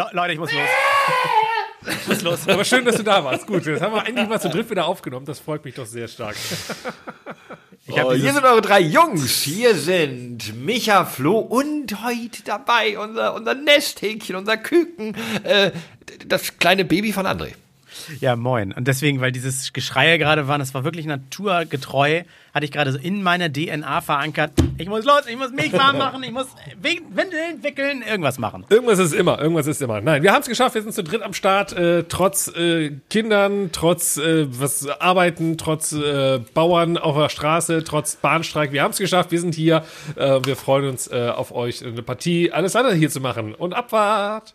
[0.00, 0.68] oh, Leute, ich muss los.
[1.88, 2.48] ich muss los.
[2.48, 3.46] Aber schön, dass du da warst.
[3.46, 5.26] Gut, jetzt haben wir endlich mal zu dritt wieder aufgenommen.
[5.26, 6.36] Das freut mich doch sehr stark.
[7.88, 9.42] Oh, hier sind eure drei Jungs.
[9.42, 15.70] Hier sind Micha, Flo und heute dabei unser, unser Nesthäkchen, unser Küken, äh,
[16.26, 17.52] das kleine Baby von André.
[18.20, 18.72] Ja, moin.
[18.72, 22.22] Und deswegen, weil dieses Geschreie gerade war, das war wirklich naturgetreu,
[22.52, 24.52] hatte ich gerade so in meiner DNA verankert.
[24.78, 26.46] Ich muss los, ich muss Milch warm machen, ich muss
[26.80, 28.64] Windeln wickeln, irgendwas machen.
[28.68, 30.00] Irgendwas ist immer, irgendwas ist immer.
[30.00, 33.70] Nein, wir haben es geschafft, wir sind zu dritt am Start, äh, trotz äh, Kindern,
[33.72, 38.72] trotz äh, was Arbeiten, trotz äh, Bauern auf der Straße, trotz Bahnstreik.
[38.72, 39.84] Wir haben es geschafft, wir sind hier.
[40.16, 43.54] Äh, wir freuen uns äh, auf euch, eine Partie, alles andere hier zu machen.
[43.54, 44.52] Und Abfahrt!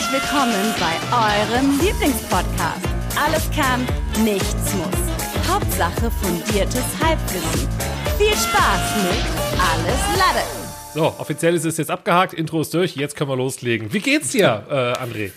[0.00, 2.88] Herzlich willkommen bei eurem Lieblingspodcast.
[3.22, 3.86] Alles kann,
[4.24, 5.46] nichts muss.
[5.46, 7.68] Hauptsache fundiertes Halbwissen.
[8.16, 10.46] Viel Spaß mit Alles Lade.
[10.94, 13.92] So, offiziell ist es jetzt abgehakt, Intro ist durch, jetzt können wir loslegen.
[13.92, 15.32] Wie geht's dir, äh, André?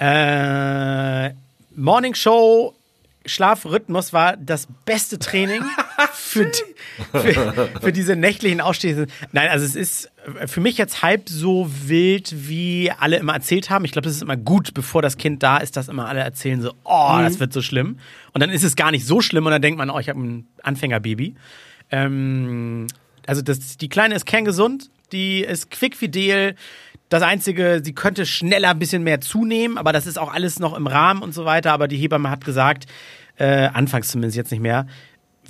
[0.00, 1.34] Äh,
[1.76, 2.74] Morning Show
[3.24, 5.62] Schlafrhythmus war das beste Training
[6.12, 6.50] für,
[7.12, 9.06] für, für, diese nächtlichen Ausstehungen.
[9.32, 10.10] Nein, also es ist
[10.46, 13.84] für mich jetzt halb so wild, wie alle immer erzählt haben.
[13.84, 16.60] Ich glaube, das ist immer gut, bevor das Kind da ist, dass immer alle erzählen
[16.60, 17.24] so, oh, mhm.
[17.24, 17.98] das wird so schlimm.
[18.32, 20.20] Und dann ist es gar nicht so schlimm und dann denkt man, oh, ich habe
[20.20, 21.34] ein Anfängerbaby.
[21.90, 22.86] Ähm,
[23.26, 26.54] also das, die Kleine ist kerngesund, die ist quickfidel,
[27.12, 30.74] das Einzige, sie könnte schneller ein bisschen mehr zunehmen, aber das ist auch alles noch
[30.74, 31.72] im Rahmen und so weiter.
[31.72, 32.86] Aber die Hebamme hat gesagt,
[33.36, 34.86] äh, anfangs zumindest jetzt nicht mehr,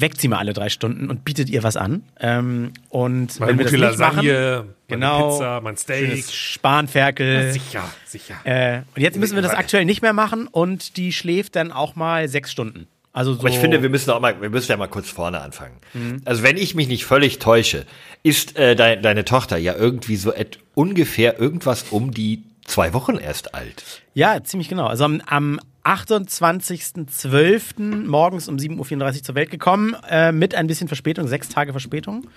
[0.03, 2.03] weckt sie mal alle drei Stunden und bietet ihr was an.
[2.21, 7.47] Ähm, und meine wenn wir das nicht Lasagne, machen, genau, Pizza, mein Steak, Spanferkel.
[7.47, 8.35] Ja, sicher, sicher.
[8.45, 11.97] Äh, und jetzt müssen wir das aktuell nicht mehr machen und die schläft dann auch
[11.97, 12.87] mal sechs Stunden.
[13.15, 15.41] Also so Aber ich finde, wir müssen auch mal, wir müssen ja mal kurz vorne
[15.41, 15.77] anfangen.
[15.93, 16.23] Mhm.
[16.25, 17.85] Also wenn ich mich nicht völlig täusche,
[18.23, 20.33] ist äh, de deine Tochter ja irgendwie so
[20.75, 24.03] ungefähr irgendwas um die zwei Wochen erst alt.
[24.15, 24.87] Ja, ziemlich genau.
[24.87, 28.07] Also am, am 28.12.
[28.07, 32.29] morgens um 7.34 Uhr zur Welt gekommen, äh, mit ein bisschen Verspätung, sechs Tage Verspätung.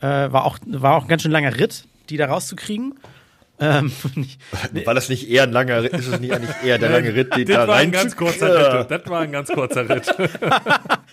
[0.00, 2.94] Äh, war, auch, war auch ein ganz schön langer Ritt, die da rauszukriegen.
[3.60, 3.92] Ähm,
[4.84, 5.92] war das nicht eher ein langer Ritt?
[5.92, 8.80] Ist es nicht eigentlich eher der lange Ritt, den da war rein ein ganz kurzer
[8.80, 8.90] Ritt.
[8.90, 10.06] Das war ein ganz kurzer Ritt.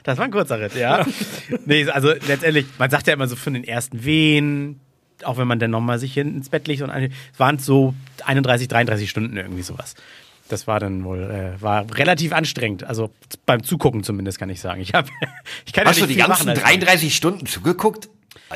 [0.03, 1.05] das war ein kurzer Ritt, ja.
[1.65, 4.81] nee, also letztendlich, man sagt ja immer so von den ersten Wehen,
[5.23, 7.93] auch wenn man dann nochmal sich ins Bett legt und es waren so
[8.25, 9.95] 31, 33 Stunden irgendwie sowas.
[10.47, 12.83] Das war dann wohl, äh, war relativ anstrengend.
[12.83, 13.11] Also
[13.45, 14.81] beim Zugucken zumindest kann ich sagen.
[14.81, 15.07] Ich, hab,
[15.65, 18.09] ich kann Hast ja du die ganzen machen, 33 Stunden zugeguckt?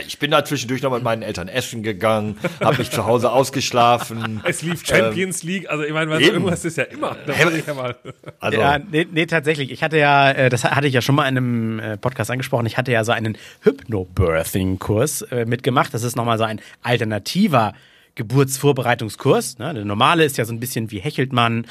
[0.05, 4.41] Ich bin da zwischendurch noch mit meinen Eltern essen gegangen, habe mich zu Hause ausgeschlafen.
[4.53, 7.15] Es lief Champions ähm, League, also ich meine, also irgendwas ist ja immer.
[7.27, 7.95] Ja mal.
[8.39, 8.59] Also.
[8.59, 9.71] Ja, nee, nee, tatsächlich.
[9.71, 12.65] Ich hatte ja, äh, das hatte ich ja schon mal in einem äh, Podcast angesprochen,
[12.65, 15.93] ich hatte ja so einen Hypnobirthing-Kurs äh, mitgemacht.
[15.93, 17.73] Das ist nochmal so ein alternativer
[18.15, 19.59] Geburtsvorbereitungskurs.
[19.59, 19.73] Ne?
[19.73, 21.65] Der normale ist ja so ein bisschen, wie hechelt man,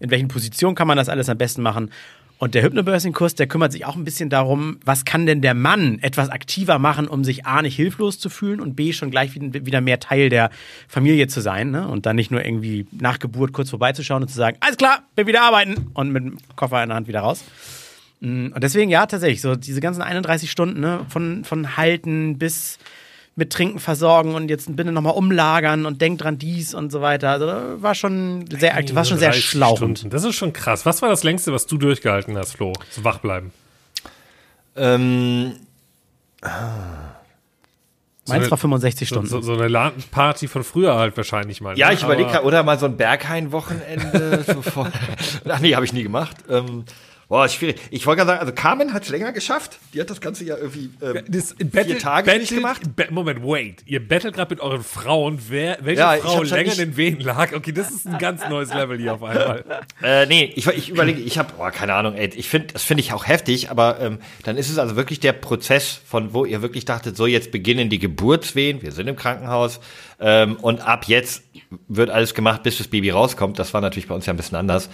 [0.00, 1.90] in welchen Positionen kann man das alles am besten machen.
[2.38, 5.98] Und der Hypnobirthing-Kurs, der kümmert sich auch ein bisschen darum, was kann denn der Mann
[6.00, 9.80] etwas aktiver machen, um sich A, nicht hilflos zu fühlen und B, schon gleich wieder
[9.80, 10.50] mehr Teil der
[10.86, 11.72] Familie zu sein.
[11.72, 11.88] Ne?
[11.88, 15.26] Und dann nicht nur irgendwie nach Geburt kurz vorbeizuschauen und zu sagen, alles klar, bin
[15.26, 17.42] wieder arbeiten und mit dem Koffer in der Hand wieder raus.
[18.20, 22.78] Mm, und deswegen, ja, tatsächlich, so diese ganzen 31 Stunden ne, von, von Halten bis
[23.38, 27.30] mit Trinken versorgen und jetzt bitte nochmal umlagern und denk dran dies und so weiter.
[27.30, 27.46] Also
[27.80, 29.98] war schon sehr aktiv, war schon sehr schlauchend.
[29.98, 30.10] Stunden.
[30.10, 30.84] Das ist schon krass.
[30.84, 32.72] Was war das längste, was du durchgehalten hast, Flo?
[32.90, 33.52] Zu wach bleiben.
[34.76, 35.52] Ähm.
[38.26, 39.28] Meins so war 65 Stunden.
[39.28, 41.78] So, so, eine LAN-Party von früher halt wahrscheinlich mal.
[41.78, 41.94] Ja, ne?
[41.94, 44.44] ich überlege gerade, oder mal so ein Berghain-Wochenende.
[44.74, 44.86] so
[45.48, 46.36] Ach nee, habe ich nie gemacht.
[46.50, 46.84] Ähm,
[47.28, 47.78] Boah, schwierig.
[47.90, 49.78] Ich wollte gerade sagen, also Carmen hat es länger geschafft.
[49.92, 52.82] Die hat das Ganze ja irgendwie ähm, das Battle, vier Tage Battle, nicht gemacht.
[53.10, 53.82] Moment, wait.
[53.84, 57.52] Ihr battelt gerade mit euren Frauen, wer, welche ja, Frau länger in den Wehen lag.
[57.52, 59.64] Okay, das ist ein ganz neues Level hier auf einmal.
[60.00, 63.00] Äh, nee, ich, ich überlege, ich habe, oh, keine Ahnung, ey, ich finde, das finde
[63.00, 66.62] ich auch heftig, aber ähm, dann ist es also wirklich der Prozess, von wo ihr
[66.62, 69.80] wirklich dachtet, so jetzt beginnen die Geburtswehen, wir sind im Krankenhaus
[70.20, 71.44] ähm, und ab jetzt
[71.86, 73.58] wird alles gemacht, bis das Baby rauskommt.
[73.58, 74.88] Das war natürlich bei uns ja ein bisschen anders.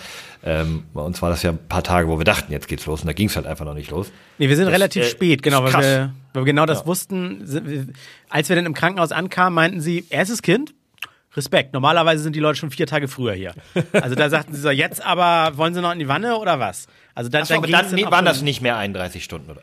[0.44, 3.00] Ähm, bei uns war das ja ein paar Tage, wo wir dachten, jetzt geht's los.
[3.00, 4.10] Und da ging es halt einfach noch nicht los.
[4.38, 6.86] Nee, wir sind das, relativ äh, spät, genau, weil wir, weil wir, genau das ja.
[6.86, 7.94] wussten.
[8.28, 10.74] Als wir dann im Krankenhaus ankamen, meinten sie, erstes Kind,
[11.36, 11.72] Respekt.
[11.72, 13.54] Normalerweise sind die Leute schon vier Tage früher hier.
[13.92, 16.86] Also da sagten sie so, jetzt aber wollen sie noch in die Wanne oder was?
[17.14, 19.62] Also dann, Achso, dann, dann, dann waren das nicht mehr 31 Stunden, oder?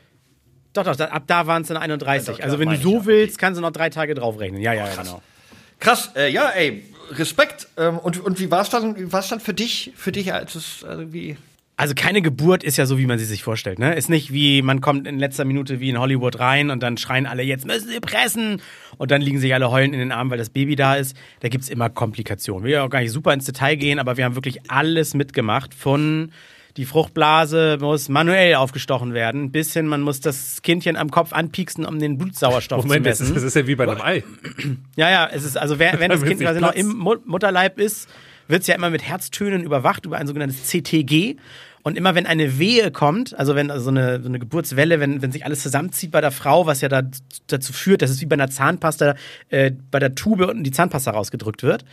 [0.73, 2.37] Doch, doch, ab da waren es dann 31.
[2.37, 4.61] Ja, also wenn du so willst, kannst du noch drei Tage draufrechnen.
[4.61, 5.21] Ja, ja, ja, genau.
[5.81, 7.67] Krass, äh, ja, ey, Respekt.
[7.75, 10.85] Ähm, und, und wie war es dann, wie dann für dich, für dich, als es
[10.87, 11.35] irgendwie.
[11.75, 13.79] Also keine Geburt ist ja so, wie man sie sich vorstellt.
[13.79, 13.95] Ne?
[13.95, 17.25] Ist nicht wie, man kommt in letzter Minute wie in Hollywood rein und dann schreien
[17.25, 18.61] alle, jetzt müssen sie pressen.
[18.99, 21.17] Und dann liegen sich alle heulend in den Armen, weil das Baby da ist.
[21.39, 22.63] Da gibt's immer Komplikationen.
[22.63, 25.15] Wir will ja auch gar nicht super ins Detail gehen, aber wir haben wirklich alles
[25.15, 25.73] mitgemacht.
[25.73, 26.31] Von
[26.77, 31.85] die Fruchtblase muss manuell aufgestochen werden, bis hin, man muss das Kindchen am Kopf anpieksen,
[31.85, 33.27] um den Blutsauerstoff Moment, zu messen.
[33.27, 34.23] ist, das ist ja wie bei einem Ei.
[34.95, 37.79] Ja, ja, es ist, also wer, wenn das Kind quasi noch Platz- im Mu- Mutterleib
[37.79, 38.07] ist,
[38.47, 41.35] wird es ja immer mit Herztönen überwacht über ein sogenanntes CTG.
[41.83, 45.23] Und immer wenn eine Wehe kommt, also wenn also so, eine, so eine Geburtswelle, wenn,
[45.23, 47.01] wenn sich alles zusammenzieht bei der Frau, was ja da,
[47.47, 49.15] dazu führt, dass es wie bei einer Zahnpasta
[49.49, 51.83] äh, bei der Tube unten die Zahnpasta rausgedrückt wird,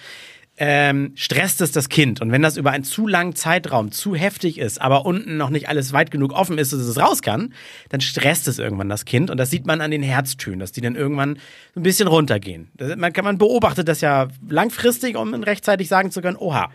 [0.60, 2.20] ähm, stresst es das Kind.
[2.20, 5.68] Und wenn das über einen zu langen Zeitraum zu heftig ist, aber unten noch nicht
[5.68, 7.54] alles weit genug offen ist, dass es raus kann,
[7.90, 9.30] dann stresst es irgendwann das Kind.
[9.30, 11.38] Und das sieht man an den Herztönen, dass die dann irgendwann
[11.76, 12.68] ein bisschen runtergehen.
[12.76, 16.70] Das, man, man beobachtet das ja langfristig, um rechtzeitig sagen zu können, oha.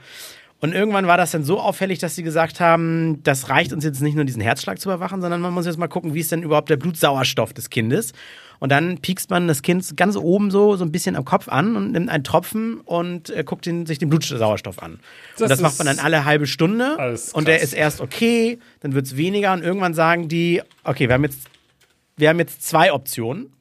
[0.62, 4.02] Und irgendwann war das dann so auffällig, dass sie gesagt haben, das reicht uns jetzt
[4.02, 6.42] nicht nur diesen Herzschlag zu überwachen, sondern man muss jetzt mal gucken, wie ist denn
[6.42, 8.14] überhaupt der Blutsauerstoff des Kindes.
[8.64, 11.76] Und dann piekst man das Kind ganz oben so, so ein bisschen am Kopf an
[11.76, 15.02] und nimmt einen Tropfen und äh, guckt den, sich den Blutsauerstoff an.
[15.34, 16.96] Das und das macht man dann alle halbe Stunde.
[17.34, 21.14] Und der ist erst okay, dann wird es weniger und irgendwann sagen die, okay, wir
[21.14, 21.40] haben jetzt,
[22.16, 23.52] wir haben jetzt zwei Optionen.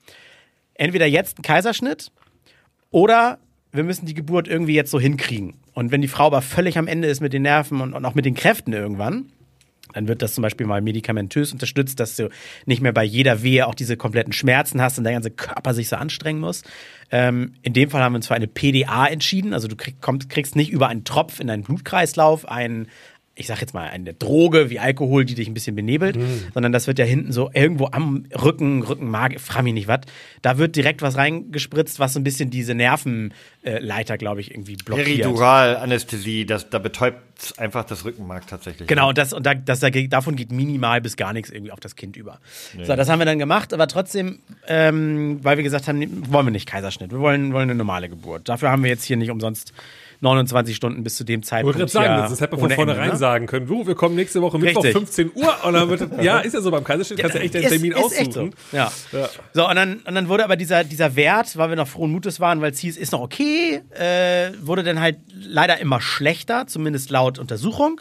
[0.74, 2.12] Entweder jetzt ein Kaiserschnitt
[2.92, 3.40] oder
[3.72, 5.54] wir müssen die Geburt irgendwie jetzt so hinkriegen.
[5.72, 8.14] Und wenn die Frau aber völlig am Ende ist mit den Nerven und, und auch
[8.14, 9.32] mit den Kräften irgendwann,
[9.92, 12.28] dann wird das zum Beispiel mal medikamentös unterstützt, dass du
[12.66, 15.88] nicht mehr bei jeder Wehe auch diese kompletten Schmerzen hast und der ganze Körper sich
[15.88, 16.62] so anstrengen muss.
[17.10, 19.52] Ähm, in dem Fall haben wir uns für eine PDA entschieden.
[19.52, 22.88] Also du krieg, kommst, kriegst nicht über einen Tropf in deinen Blutkreislauf einen
[23.34, 26.18] ich sag jetzt mal, eine Droge wie Alkohol, die dich ein bisschen benebelt,
[26.52, 30.00] sondern das wird ja hinten so irgendwo am Rücken, Rückenmark, frag mich nicht was.
[30.42, 35.06] Da wird direkt was reingespritzt, was so ein bisschen diese Nervenleiter, glaube ich, irgendwie blockiert.
[35.06, 37.22] Periduralanästhesie, das, da betäubt
[37.56, 38.86] einfach das Rückenmark tatsächlich.
[38.86, 41.96] Genau, und das, und da, das, davon geht minimal bis gar nichts irgendwie auf das
[41.96, 42.38] Kind über.
[42.82, 46.50] So, das haben wir dann gemacht, aber trotzdem, ähm, weil wir gesagt haben, wollen wir
[46.50, 48.50] nicht Kaiserschnitt, wir wollen, wollen eine normale Geburt.
[48.50, 49.72] Dafür haben wir jetzt hier nicht umsonst
[50.22, 51.78] 29 Stunden bis zu dem Ich Zeitpunkt.
[51.78, 53.18] wollte gerade sagen, ja das hätte man von vornherein Ende, ne?
[53.18, 53.66] sagen können.
[53.66, 54.96] Du, wir kommen nächste Woche Mittwoch Richtig.
[54.96, 57.62] 15 Uhr und dann wird ja, ist ja so beim Kaiserschnitt, kannst du echt den
[57.62, 58.54] Termin ist, ist aussuchen.
[58.70, 58.76] so.
[58.76, 58.92] Ja.
[59.12, 59.28] Ja.
[59.52, 62.40] So, und dann, und dann wurde aber dieser, dieser Wert, weil wir noch frohen Mutes
[62.40, 67.10] waren, weil es hieß, ist noch okay, äh, wurde dann halt leider immer schlechter, zumindest
[67.10, 68.00] laut Untersuchung.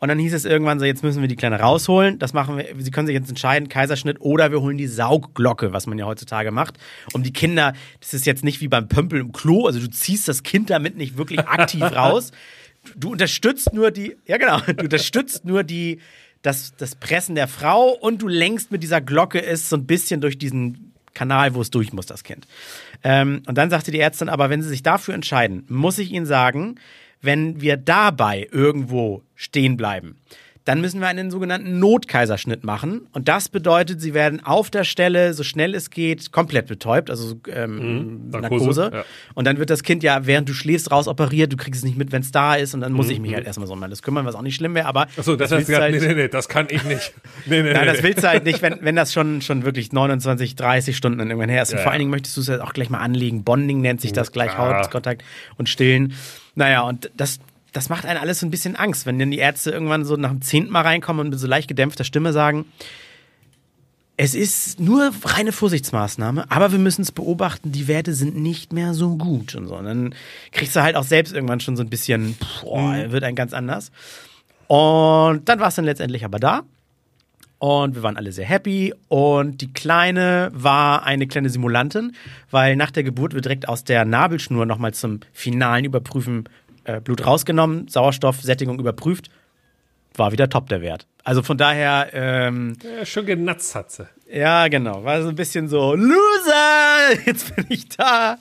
[0.00, 2.18] Und dann hieß es irgendwann so, jetzt müssen wir die Kleine rausholen.
[2.18, 5.86] Das machen wir, Sie können sich jetzt entscheiden, Kaiserschnitt oder wir holen die Saugglocke, was
[5.86, 6.78] man ja heutzutage macht.
[7.12, 10.28] Um die Kinder, das ist jetzt nicht wie beim Pömpel im Klo, also du ziehst
[10.28, 12.30] das Kind damit nicht wirklich aktiv raus.
[12.96, 16.00] Du unterstützt nur die, ja genau, du unterstützt nur die,
[16.42, 20.20] das, das Pressen der Frau und du lenkst mit dieser Glocke es so ein bisschen
[20.20, 22.46] durch diesen Kanal, wo es durch muss, das Kind.
[23.02, 26.26] Ähm, und dann sagte die Ärztin, aber wenn Sie sich dafür entscheiden, muss ich Ihnen
[26.26, 26.76] sagen,
[27.20, 30.16] wenn wir dabei irgendwo stehen bleiben,
[30.68, 33.06] dann müssen wir einen sogenannten Notkaiserschnitt machen.
[33.12, 37.40] Und das bedeutet, sie werden auf der Stelle, so schnell es geht, komplett betäubt, also
[37.50, 38.40] ähm, Narkose.
[38.40, 39.04] Narkose, ja.
[39.32, 41.50] Und dann wird das Kind ja, während du schläfst, raus operiert.
[41.54, 42.74] Du kriegst es nicht mit, wenn es da ist.
[42.74, 44.74] Und dann muss ich mich halt erstmal so um alles kümmern, was auch nicht schlimm
[44.74, 44.86] wäre.
[44.86, 47.14] Aber Achso, das, heißt du gerade, halt- nee, nee, nee, das kann ich nicht.
[47.46, 50.54] Nee, nee, Nein, das willst du halt nicht, wenn, wenn das schon, schon wirklich 29,
[50.54, 51.70] 30 Stunden irgendwann her ist.
[51.72, 53.42] Und Ja, vor allen Dingen möchtest du es halt auch gleich mal anlegen.
[53.42, 54.58] Bonding nennt sich das gleich.
[54.58, 55.24] Hautkontakt
[55.56, 56.12] und Stillen.
[56.58, 57.38] Naja, und das,
[57.72, 60.30] das macht einen alles so ein bisschen Angst, wenn dann die Ärzte irgendwann so nach
[60.30, 62.64] dem zehnten Mal reinkommen und mit so leicht gedämpfter Stimme sagen,
[64.16, 68.92] es ist nur reine Vorsichtsmaßnahme, aber wir müssen es beobachten, die Werte sind nicht mehr
[68.92, 69.76] so gut und so.
[69.76, 70.14] Und dann
[70.50, 73.92] kriegst du halt auch selbst irgendwann schon so ein bisschen, boah, wird ein ganz anders.
[74.66, 76.64] Und dann war es dann letztendlich aber da.
[77.58, 78.94] Und wir waren alle sehr happy.
[79.08, 82.12] Und die Kleine war eine kleine Simulantin,
[82.50, 86.48] weil nach der Geburt wird direkt aus der Nabelschnur nochmal zum finalen Überprüfen
[86.84, 89.28] äh, Blut rausgenommen, Sauerstoffsättigung überprüft.
[90.14, 91.06] War wieder top der Wert.
[91.24, 94.08] Also von daher, ähm, Ja, schon genatzt hat sie.
[94.32, 95.04] ja, genau.
[95.04, 98.38] War so ein bisschen so, Loser, jetzt bin ich da.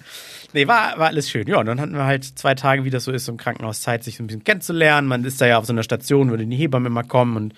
[0.53, 1.45] Nee, war, war alles schön.
[1.47, 4.03] Ja, und dann hatten wir halt zwei Tage, wie das so ist, im Krankenhaus Zeit,
[4.03, 5.07] sich so ein bisschen kennenzulernen.
[5.07, 7.53] Man ist da ja auf so einer Station, würde die Hebamme immer kommen und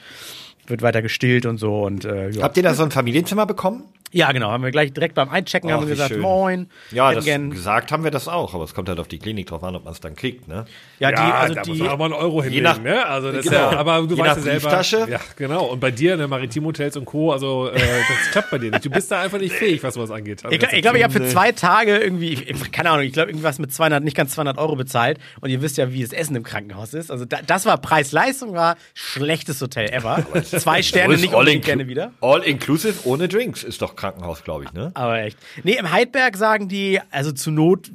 [0.70, 1.82] wird weiter gestillt und so.
[1.82, 2.44] Und, äh, ja.
[2.44, 3.84] Habt ihr da so ein Familienzimmer bekommen?
[4.12, 4.50] Ja, genau.
[4.52, 6.22] Haben wir gleich direkt beim Einchecken Ach, haben wir gesagt, schön.
[6.22, 6.70] moin.
[6.92, 9.48] Ja, das, gern- gesagt haben wir das auch, aber es kommt halt auf die Klinik
[9.48, 10.66] drauf an, ob man es dann kriegt, ne?
[11.00, 13.06] ja, die, also da die, muss man aber einen Euro hinlegen, nach- ne?
[13.06, 13.68] Also das genau.
[13.68, 15.10] ist ja, aber du Je weißt nach ja selber.
[15.12, 15.66] Ja, genau.
[15.66, 18.86] Und bei dir, ne, Maritimhotels und Co., also äh, das klappt bei dir nicht.
[18.86, 20.44] Du bist da einfach nicht fähig, was sowas angeht.
[20.44, 23.14] Also Ich glaube, ich, glaub, ich habe für zwei Tage irgendwie, ich, keine Ahnung, ich
[23.14, 25.20] glaube irgendwas mit 200, nicht ganz 200 Euro bezahlt.
[25.42, 27.12] Und ihr wisst ja, wie das Essen im Krankenhaus ist.
[27.12, 30.26] Also da, das war Preis-Leistung, war schlechtes Hotel ever.
[30.44, 32.12] Zwei Sterne, So nicht all unbedingt gerne wieder.
[32.22, 34.92] All inclusive ohne Drinks ist doch Krankenhaus, glaube ich, ne?
[34.94, 35.38] Aber echt.
[35.64, 37.92] Nee, im Heidberg sagen die, also zu Not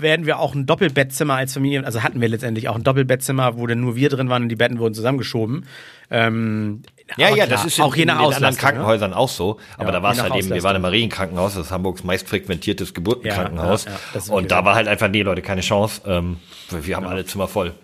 [0.00, 3.66] werden wir auch ein Doppelbettzimmer als Familie, also hatten wir letztendlich auch ein Doppelbettzimmer, wo
[3.66, 5.66] dann nur wir drin waren und die Betten wurden zusammengeschoben.
[6.10, 6.82] Ähm,
[7.16, 8.60] Ja, ja, klar, das ist in, auch je in nach den anderen ne?
[8.60, 9.58] Krankenhäusern auch so.
[9.76, 12.28] Aber Ja, da war es halt eben, wir waren im Marienkrankenhaus, das ist Hamburgs meist
[12.28, 13.86] frequentiertes Geburtenkrankenhaus.
[13.86, 16.02] Ja, ja, und da war halt einfach, nee, Leute, keine Chance.
[16.06, 16.36] Ähm,
[16.70, 17.74] wir haben alle Zimmer voll.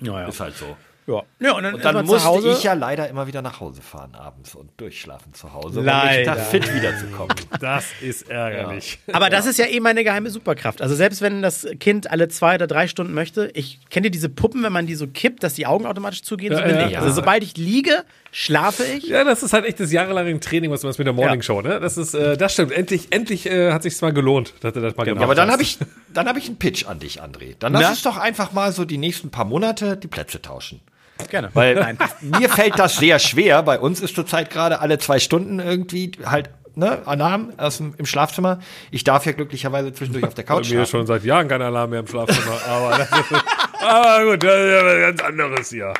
[0.00, 0.28] Ja, ja.
[0.28, 0.76] Ist halt so.
[1.10, 1.22] Ja.
[1.40, 4.14] ja, und dann, Und dann man musste ich ja leider immer wieder nach Hause fahren
[4.14, 6.36] abends und durchschlafen zu Hause, um Leider.
[6.36, 7.34] Tag fit wiederzukommen.
[7.60, 8.98] Das ist ärgerlich.
[9.12, 10.80] Aber das ist ja eh meine geheime Superkraft.
[10.80, 14.62] Also selbst wenn das Kind alle zwei oder drei Stunden möchte, ich kenne diese Puppen,
[14.62, 16.88] wenn man die so kippt, dass die Augen automatisch zugehen, so Ja, bin ja.
[16.88, 16.98] ich.
[16.98, 19.08] Also sobald ich liege, schlafe ich.
[19.08, 21.42] Ja, das ist halt echt das jahrelange Training, was du machst mit der Morning Ja.
[21.42, 21.80] Show, ne?
[21.80, 22.72] Das ist, äh, das stimmt.
[22.72, 25.50] Endlich, endlich äh, hat sich's mal gelohnt, dass du das mal gemacht Ja, aber dann
[25.50, 25.78] habe ich,
[26.14, 27.56] dann habe ich einen Pitch an dich, André.
[27.58, 27.88] Dann lass Na?
[27.90, 30.80] uns doch einfach mal so die nächsten paar Monate die Plätze tauschen.
[31.28, 31.50] Gerne.
[31.54, 31.98] Weil Nein.
[32.20, 33.62] mir fällt das sehr schwer.
[33.62, 38.06] Bei uns ist zurzeit gerade alle zwei Stunden irgendwie halt ne, Alarm aus dem, im
[38.06, 38.58] Schlafzimmer.
[38.90, 40.90] Ich darf ja glücklicherweise zwischendurch auf der Bei Couch mir schlafen.
[40.90, 42.58] schon seit Jahren kein Alarm mehr im Schlafzimmer.
[42.68, 43.10] aber, ist,
[43.80, 45.94] aber gut, das ist ja was ganz anderes hier.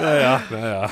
[0.00, 0.90] Naja, naja.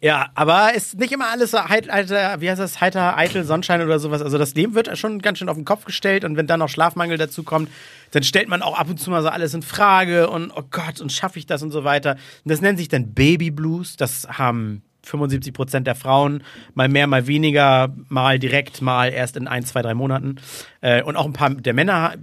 [0.00, 3.82] Ja, aber ist nicht immer alles so heit, heiter, wie heißt das, heiter, eitel, Sonnenschein
[3.82, 4.22] oder sowas.
[4.22, 6.68] Also das Leben wird schon ganz schön auf den Kopf gestellt und wenn dann noch
[6.68, 7.68] Schlafmangel dazu kommt,
[8.12, 11.00] dann stellt man auch ab und zu mal so alles in Frage und oh Gott,
[11.00, 12.12] und schaffe ich das und so weiter.
[12.12, 13.96] Und das nennt sich dann Baby Blues.
[13.96, 19.48] Das haben 75 Prozent der Frauen, mal mehr, mal weniger, mal direkt, mal erst in
[19.48, 20.36] ein, zwei, drei Monaten.
[20.80, 22.14] Äh, und auch ein paar der Männer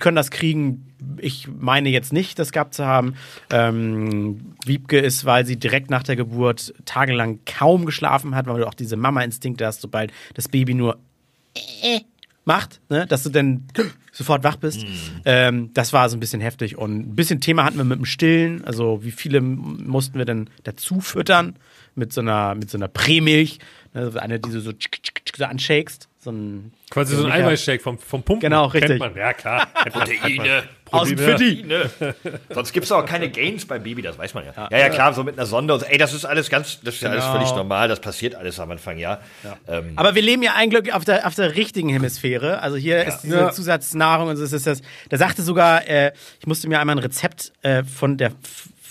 [0.00, 0.94] können das kriegen.
[1.18, 3.14] Ich meine jetzt nicht, das gehabt zu haben.
[3.50, 8.66] Ähm, Wiebke ist, weil sie direkt nach der Geburt tagelang kaum geschlafen hat, weil du
[8.66, 10.98] auch diese Mama-Instinkte hast, sobald das Baby nur
[12.44, 13.66] macht, ne, dass du dann
[14.12, 14.84] sofort wach bist.
[15.24, 16.76] Ähm, das war so ein bisschen heftig.
[16.76, 18.64] Und ein bisschen Thema hatten wir mit dem Stillen.
[18.64, 21.56] Also wie viele mussten wir denn dazu füttern
[21.94, 23.58] mit so einer, so einer Prämilch.
[23.94, 26.09] Ne, eine, die du so, so anshakest.
[26.22, 27.46] So ein, Quasi so ein Ja.
[27.46, 28.40] Eiweißshake vom, vom Pumpen.
[28.40, 28.98] Genau, richtig.
[28.98, 29.16] Kennt man.
[29.16, 29.66] Ja, klar.
[29.90, 30.64] Proteine.
[30.90, 31.88] Aus dem Proteine.
[31.88, 32.28] Fitti.
[32.52, 34.68] Sonst gibt es auch keine Gains beim Baby, das weiß man ja.
[34.70, 35.86] Ja, ja, klar, so mit einer Sonde und so.
[35.86, 37.36] Ey, das ist alles ganz, das ist ja alles Genau.
[37.36, 39.20] völlig normal, das passiert alles am Anfang, ja.
[39.68, 42.60] Ähm, Aber wir leben ja ein Glück auf der, auf der richtigen Hemisphäre.
[42.60, 43.50] Also hier ist diese Ja.
[43.52, 44.82] Zusatznahrung und so ist das.
[45.08, 48.32] Da sagte sogar, äh, ich musste mir einmal ein Rezept äh, von der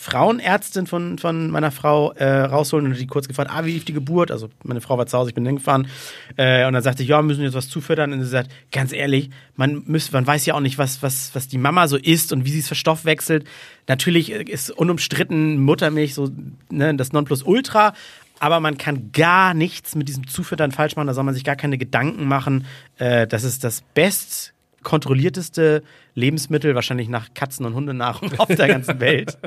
[0.10, 3.94] Frauenärztin von, von meiner Frau äh, rausholen und die kurz gefragt, ah, wie lief die
[3.94, 4.32] Geburt?
[4.32, 5.88] Also meine Frau war zu Hause, ich bin hingefahren.
[6.36, 8.12] Äh, und dann sagte ich, ja, wir müssen jetzt was zufüttern.
[8.14, 11.48] Und sie sagt, ganz ehrlich, man, müsst, man weiß ja auch nicht, was, was, was
[11.48, 13.46] die Mama so isst und wie sie es verstoffwechselt.
[13.88, 16.30] Natürlich äh, ist unumstritten Muttermilch so
[16.70, 17.94] ne, das Nonplusultra.
[18.40, 21.08] Aber man kann gar nichts mit diesem Zufüttern falsch machen.
[21.08, 22.66] Da soll man sich gar keine Gedanken machen.
[22.98, 25.84] Äh, das ist das best kontrollierteste
[26.16, 29.38] Lebensmittel, wahrscheinlich nach Katzen- und Hundenahrung auf der ganzen Welt.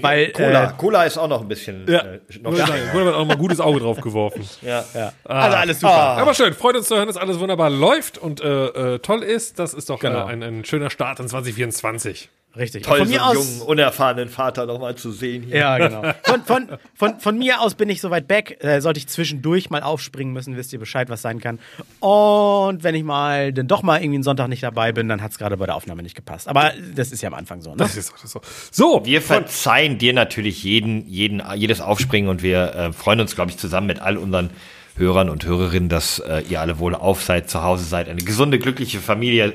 [0.00, 2.00] Weil, Cola, äh, Cola ist auch noch ein bisschen Ja.
[2.00, 4.48] äh, noch Wurde sagen, wurde auch mal ein gutes Auge drauf geworfen.
[4.62, 4.84] ja.
[5.24, 5.92] Also alles super.
[5.92, 9.58] Aber schön, freut uns zu hören, dass alles wunderbar läuft und äh, äh, toll ist.
[9.58, 10.26] Das ist doch Genau.
[10.28, 12.28] äh, ein, ein schöner Start in 2024.
[12.56, 12.82] Richtig.
[12.82, 13.58] Toll, von so mir einen aus.
[13.58, 15.56] jungen, unerfahrenen Vater noch mal zu sehen hier.
[15.56, 16.02] Ja, genau.
[16.24, 18.58] Von, von, von, von mir aus bin ich so weit weg.
[18.60, 21.58] Äh, sollte ich zwischendurch mal aufspringen müssen, wisst ihr Bescheid, was sein kann.
[22.00, 25.32] Und wenn ich mal dann doch mal irgendwie einen Sonntag nicht dabei bin, dann hat
[25.32, 26.48] es gerade bei der Aufnahme nicht gepasst.
[26.48, 27.70] Aber das ist ja am Anfang so.
[27.70, 27.76] Ne?
[27.78, 28.40] Das ist ist so.
[28.70, 33.50] so Wir verzeihen dir natürlich jeden, jeden, jedes Aufspringen und wir äh, freuen uns, glaube
[33.50, 34.50] ich, zusammen mit all unseren
[34.96, 38.58] Hörern und Hörerinnen, dass äh, ihr alle wohl auf seid, zu Hause seid, eine gesunde,
[38.58, 39.54] glückliche Familie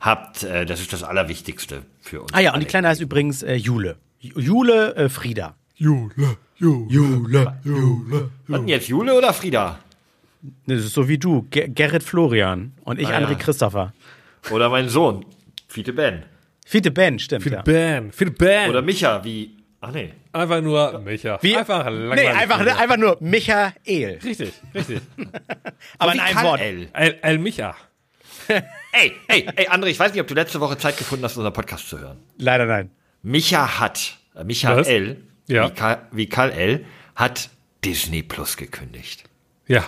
[0.00, 0.42] habt.
[0.44, 2.32] Äh, das ist das Allerwichtigste für uns.
[2.34, 2.66] Ah ja, und die.
[2.66, 3.96] Kleine heißt übrigens äh, Jule.
[4.22, 5.54] Ju- Jule äh, Frieda.
[5.74, 8.30] Jule, Jule, Jule, Jule.
[8.48, 9.78] Was denn jetzt, Jule oder Frieda?
[10.66, 13.34] Das ist so wie du, Ger Gerrit Florian und ich Ah, André ja.
[13.38, 13.92] Christopher.
[14.50, 15.24] Oder mein Sohn,
[15.68, 16.22] Fiete Ben.
[16.64, 17.44] Fiete Ben, stimmt.
[17.44, 17.62] Die Ja.
[18.10, 18.70] Für die Band.
[18.70, 19.56] Oder Micha, wie.
[19.80, 20.12] Ach nee.
[20.32, 21.38] einfach nur Micha.
[21.42, 21.56] Wie?
[21.56, 22.28] Einfach Nee, langweilig.
[22.30, 24.18] einfach, einfach nur Michael.
[24.24, 25.00] Richtig, richtig.
[25.98, 26.60] Aber in einem Wort.
[26.60, 26.88] L.
[26.92, 27.76] El, El Micha.
[28.48, 31.52] Ey, ey, ey, André, ich weiß nicht, ob du letzte Woche Zeit gefunden hast, unseren
[31.52, 32.18] Podcast zu hören.
[32.38, 32.90] Leider nein.
[33.22, 34.86] Micha hat, äh, Micha Was?
[34.88, 35.16] L,
[35.48, 35.68] Ja.
[35.68, 36.84] wie, Karl, wie Karl L,
[37.14, 37.50] hat
[37.84, 39.24] Disney Plus gekündigt.
[39.66, 39.84] Ja.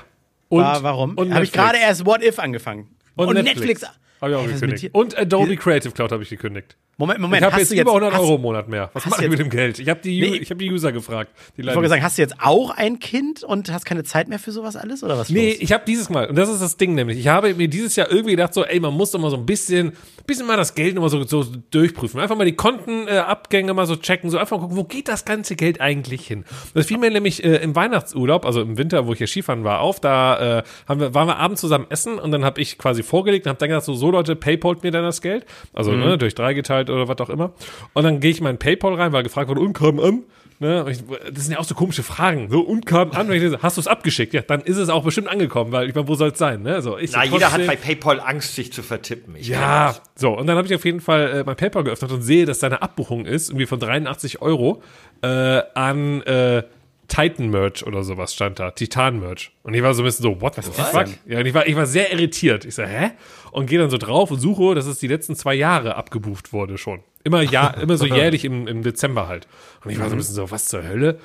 [0.48, 1.10] Und, War, warum?
[1.10, 1.52] Und Habe ich Netflix.
[1.52, 2.88] gerade erst What If angefangen.
[3.16, 3.82] Und, Netflix.
[4.20, 4.94] Habe ich auch Ey, was ist mit gekündigt.
[4.94, 6.76] Und Adobe Creative Cloud habe ich gekündigt.
[7.00, 7.40] Moment, Moment.
[7.40, 8.90] Ich habe jetzt jetzt über 100 hast, Euro im Monat mehr.
[8.92, 9.78] Was mache ich mit dem Geld?
[9.78, 10.36] Ich habe die, Nee.
[10.38, 11.30] ich hab die User gefragt.
[11.56, 14.40] Die Ich wollte sagen, hast du jetzt auch ein Kind und hast keine Zeit mehr
[14.40, 15.30] für sowas alles oder was?
[15.30, 15.58] Nee, los?
[15.60, 18.10] ich habe dieses Mal, und das ist das Ding nämlich, ich habe mir dieses Jahr
[18.10, 19.92] irgendwie gedacht, so, ey, man muss doch mal so ein bisschen,
[20.26, 22.18] bisschen mal das Geld nochmal so, so durchprüfen.
[22.18, 25.54] Einfach mal die Kontenabgänge mal so checken, so einfach mal gucken, wo geht das ganze
[25.54, 26.44] Geld eigentlich hin?
[26.74, 29.80] Das fiel mir nämlich äh, im Weihnachtsurlaub, also im Winter, wo ich hier Skifahren war,
[29.80, 33.04] auf, da äh, haben wir, waren wir abends zusammen essen und dann habe ich quasi
[33.04, 36.18] vorgelegt und habe dann gedacht, so, so Leute, Paypalt mir dann das Geld, also ne,
[36.18, 37.52] durch drei geteilt oder was auch immer.
[37.92, 40.25] Und dann gehe ich in meinen Paypal rein, weil gefragt wurde, und kam an,
[40.61, 40.85] Ne?
[41.33, 42.50] Das sind ja auch so komische Fragen.
[42.50, 44.35] So, und kam an, lese, hast du es abgeschickt?
[44.35, 46.62] Ja, dann ist es auch bestimmt angekommen, weil ich meine, wo soll es sein?
[46.62, 46.75] Ne?
[46.75, 49.37] Also, ich Na, jeder hat bei PayPal Angst, sich zu vertippen.
[49.37, 50.37] Ich ja, so.
[50.37, 52.83] Und dann habe ich auf jeden Fall äh, mein PayPal geöffnet und sehe, dass deine
[52.83, 54.83] Abbuchung ist, irgendwie von 83 Euro
[55.23, 56.64] äh, an äh,
[57.08, 58.70] Titan Merch oder sowas stand da.
[58.70, 59.50] Titan Merch.
[59.62, 61.06] Und ich war so ein bisschen so, what the fuck?
[61.26, 62.64] Ja, und ich war, ich war sehr irritiert.
[62.64, 63.12] Ich so, hä?
[63.50, 66.76] Und gehe dann so drauf und suche, dass es die letzten zwei Jahre abgebucht wurde
[66.78, 67.00] schon.
[67.24, 69.48] Immer, ja, immer so jährlich im, im Dezember halt.
[69.84, 71.18] Und ich war so ein bisschen so, was zur Hölle?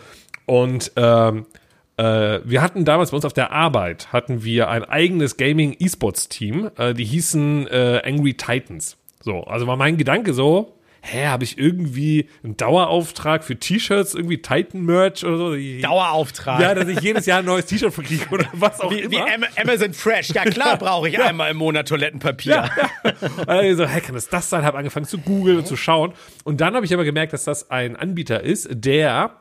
[0.46, 1.46] Und ähm,
[1.98, 6.30] äh, wir hatten damals bei uns auf der Arbeit hatten wir ein eigenes Gaming E-Sports
[6.30, 8.98] Team, äh, die hießen äh, Angry Titans.
[9.22, 10.74] So, also war mein Gedanke so,
[11.06, 15.56] hä, habe ich irgendwie einen Dauerauftrag für T-Shirts, irgendwie Titan Merch oder so?
[15.82, 16.62] Dauerauftrag.
[16.62, 19.12] Ja, dass ich jedes Jahr ein neues T-Shirt verkriege oder was auch wie, immer.
[19.12, 20.30] wie Am- Amazon Fresh.
[20.30, 22.70] Ja klar brauche ich einmal im Monat Toilettenpapier.
[23.48, 24.64] Also, hä, kann das das sein?
[24.64, 26.14] Habe angefangen zu googeln und zu schauen.
[26.46, 29.32] Und dann habe ich aber gemerkt, dass das ein Anbieter ist, der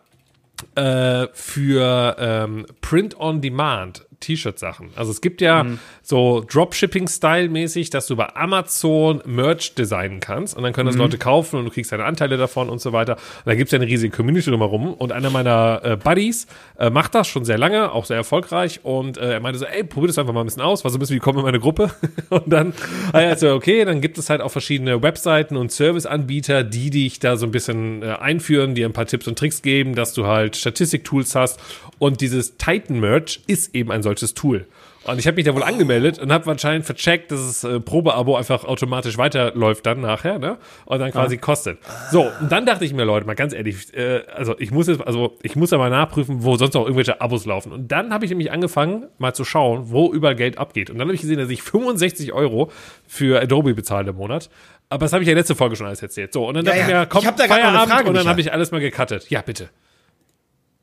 [0.75, 4.91] äh, für ähm, Print-on-Demand T-Shirt-Sachen.
[4.97, 5.67] Also es gibt ja
[6.03, 11.59] so Dropshipping-Style-mäßig, dass du bei Amazon Merch designen kannst und dann können das Leute kaufen
[11.59, 13.15] und du kriegst deine Anteile davon und so weiter.
[13.15, 16.47] Und da gibt es ja eine riesige Community drumherum und einer meiner äh, Buddies
[16.79, 19.85] äh, macht das schon sehr lange, auch sehr erfolgreich und äh, er meinte so, ey,
[19.85, 21.61] probier das einfach mal ein bisschen aus, war so ein bisschen wie komm in meine
[21.61, 21.91] Gruppe
[22.31, 22.73] und dann
[23.13, 27.47] also okay, dann gibt es halt auch verschiedene Webseiten und Serviceanbieter, die dich da so
[27.47, 31.35] ein bisschen äh, einführen, dir ein paar Tipps und Tricks geben, dass du halt Statistik-Tools
[31.35, 31.61] hast
[31.99, 34.67] und dieses Titan Merch ist eben ein solches Tool.
[35.05, 38.37] Und ich habe mich da wohl angemeldet und habe wahrscheinlich vercheckt, dass das äh, Probeabo
[38.37, 40.59] einfach automatisch weiterläuft dann nachher, ne?
[40.85, 41.79] Und dann quasi kostet.
[42.13, 45.05] So, und dann dachte ich mir, Leute, mal ganz ehrlich, äh, also ich muss jetzt,
[45.05, 47.73] also ich muss ja mal nachprüfen, wo sonst noch irgendwelche Abos laufen.
[47.73, 50.89] Und dann habe ich nämlich angefangen, mal zu schauen, wo überall Geld abgeht.
[50.89, 52.71] Und dann habe ich gesehen, dass ich 65 Euro
[53.09, 54.51] für Adobe bezahle im Monat.
[54.89, 56.33] Aber das habe ich ja letzte Folge schon alles erzählt.
[56.33, 57.01] So, und dann Ja, dachte ich ja.
[57.01, 59.29] mir, komm, Ich hab da Feierabend Frage, und dann habe ich alles mal gecuttet.
[59.31, 59.71] Ja, bitte.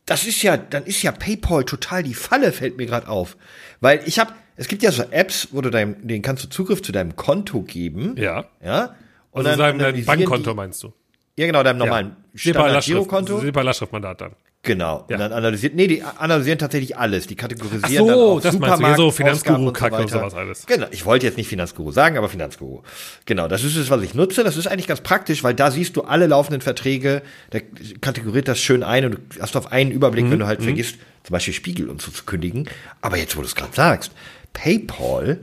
[0.10, 3.38] Das ist ja, dann ist ja PayPal total die Falle, fällt mir gerade auf.
[3.80, 6.82] Weil ich habe, es gibt ja so Apps, wo du deinem, denen kannst du Zugriff
[6.82, 8.16] zu deinem Konto geben.
[8.18, 8.46] Ja.
[8.64, 8.96] Ja.
[9.32, 10.94] Und Also sagen, dein analysieren Bankkonto die- meinst du?
[11.38, 13.40] Ja, genau, deinem normalen Standard-Girokonto.
[13.40, 14.32] SEPA-Lastschriftmandat dann.
[14.62, 15.06] Genau.
[15.08, 15.16] Ja.
[15.16, 17.28] Und dann analysiert, nee, die analysieren tatsächlich alles.
[17.28, 19.96] Die kategorisieren Ach so, dann auch das meinst du, so Supermarkt- Finanzguru Ausgaben und Kacke
[19.96, 20.66] und sowas alles.
[20.66, 20.88] Genau.
[20.92, 22.82] Ich wollte jetzt nicht Finanzguru sagen, aber Finanzguru.
[23.26, 23.48] Genau.
[23.48, 24.44] Das ist es, was ich nutze.
[24.44, 27.22] Das ist eigentlich ganz praktisch, weil da siehst du alle laufenden Verträge.
[27.54, 27.62] Der
[28.02, 30.32] kategoriert das schön ein und du hast auf einen Überblick, Mhm.
[30.32, 32.68] wenn du halt vergisst, zum Beispiel Spiegel und so zu kündigen.
[33.02, 34.12] Aber jetzt, wo du es gerade sagst,
[34.52, 35.40] PayPal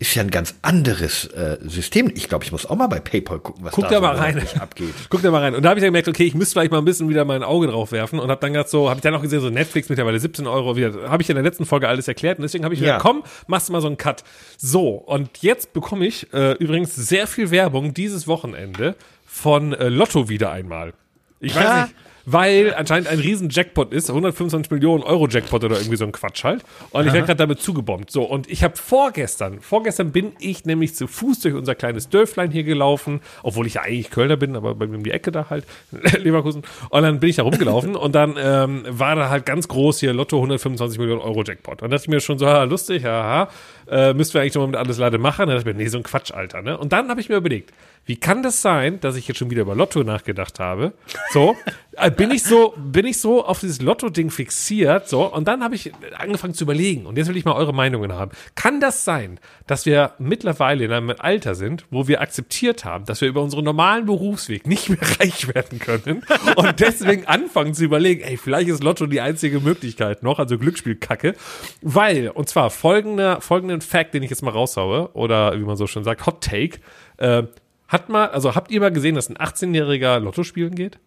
[0.00, 2.10] ist ja ein ganz anderes äh, System.
[2.14, 4.16] Ich glaube, ich muss auch mal bei PayPal gucken, was Guck da da so mal
[4.16, 4.42] rein.
[4.60, 4.94] abgeht.
[5.08, 5.54] Guck da mal rein.
[5.56, 7.42] Und da habe ich dann gemerkt, okay, ich müsste vielleicht mal ein bisschen wieder mein
[7.42, 9.88] Auge drauf werfen und habe dann gerade so, habe ich dann auch gesehen, so Netflix
[9.88, 12.74] mittlerweile 17 Euro, wieder, habe ich in der letzten Folge alles erklärt und deswegen habe
[12.74, 12.98] ich Ja.
[12.98, 14.22] gesagt, komm, machst du mal so einen Cut.
[14.56, 18.94] So, und jetzt bekomme ich äh, übrigens sehr viel Werbung dieses Wochenende
[19.26, 20.92] von äh, Lotto wieder einmal.
[21.40, 21.82] Ich weiß Ja.
[21.82, 21.94] nicht,
[22.30, 26.44] weil anscheinend ein riesen Jackpot ist, 125 Millionen Euro Jackpot oder irgendwie so ein Quatsch
[26.44, 26.62] halt.
[26.90, 28.10] Und ich werde gerade damit zugebombt.
[28.10, 32.50] So, und ich habe vorgestern, vorgestern bin ich nämlich zu Fuß durch unser kleines Dörflein
[32.50, 35.48] hier gelaufen, obwohl ich ja eigentlich Kölner bin, aber bei mir um die Ecke da
[35.48, 35.64] halt,
[36.18, 36.62] Leverkusen.
[36.90, 40.12] Und dann bin ich da rumgelaufen und dann ähm, war da halt ganz groß hier
[40.12, 41.80] Lotto 125 Millionen Euro Jackpot.
[41.80, 43.48] Und dann dachte ich mir schon so, ha, lustig, haha,
[43.90, 45.46] äh, müssten wir eigentlich noch mal mit alles Lade machen.
[45.46, 46.62] Dann dachte ich mir, nee, so ein Quatsch, Alter.
[46.62, 46.76] Ne?
[46.78, 47.72] Und dann habe ich mir überlegt,
[48.08, 50.94] wie kann das sein, dass ich jetzt schon wieder über Lotto nachgedacht habe?
[51.30, 51.56] So,
[51.92, 55.74] äh, bin ich so, bin ich so auf dieses Lotto-Ding fixiert, so, und dann habe
[55.74, 58.30] ich angefangen zu überlegen, und jetzt will ich mal eure Meinungen haben.
[58.54, 63.20] Kann das sein, dass wir mittlerweile in einem Alter sind, wo wir akzeptiert haben, dass
[63.20, 66.22] wir über unseren normalen Berufsweg nicht mehr reich werden können
[66.56, 71.34] und deswegen anfangen zu überlegen, ey, vielleicht ist Lotto die einzige Möglichkeit noch, also Glücksspielkacke,
[71.82, 75.86] weil, und zwar folgender, folgenden Fact, den ich jetzt mal raushaue, oder wie man so
[75.86, 76.80] schön sagt, Hot Take,
[77.18, 77.44] äh,
[77.88, 80.98] hat mal, also habt ihr mal gesehen, dass ein 18-jähriger Lotto spielen geht?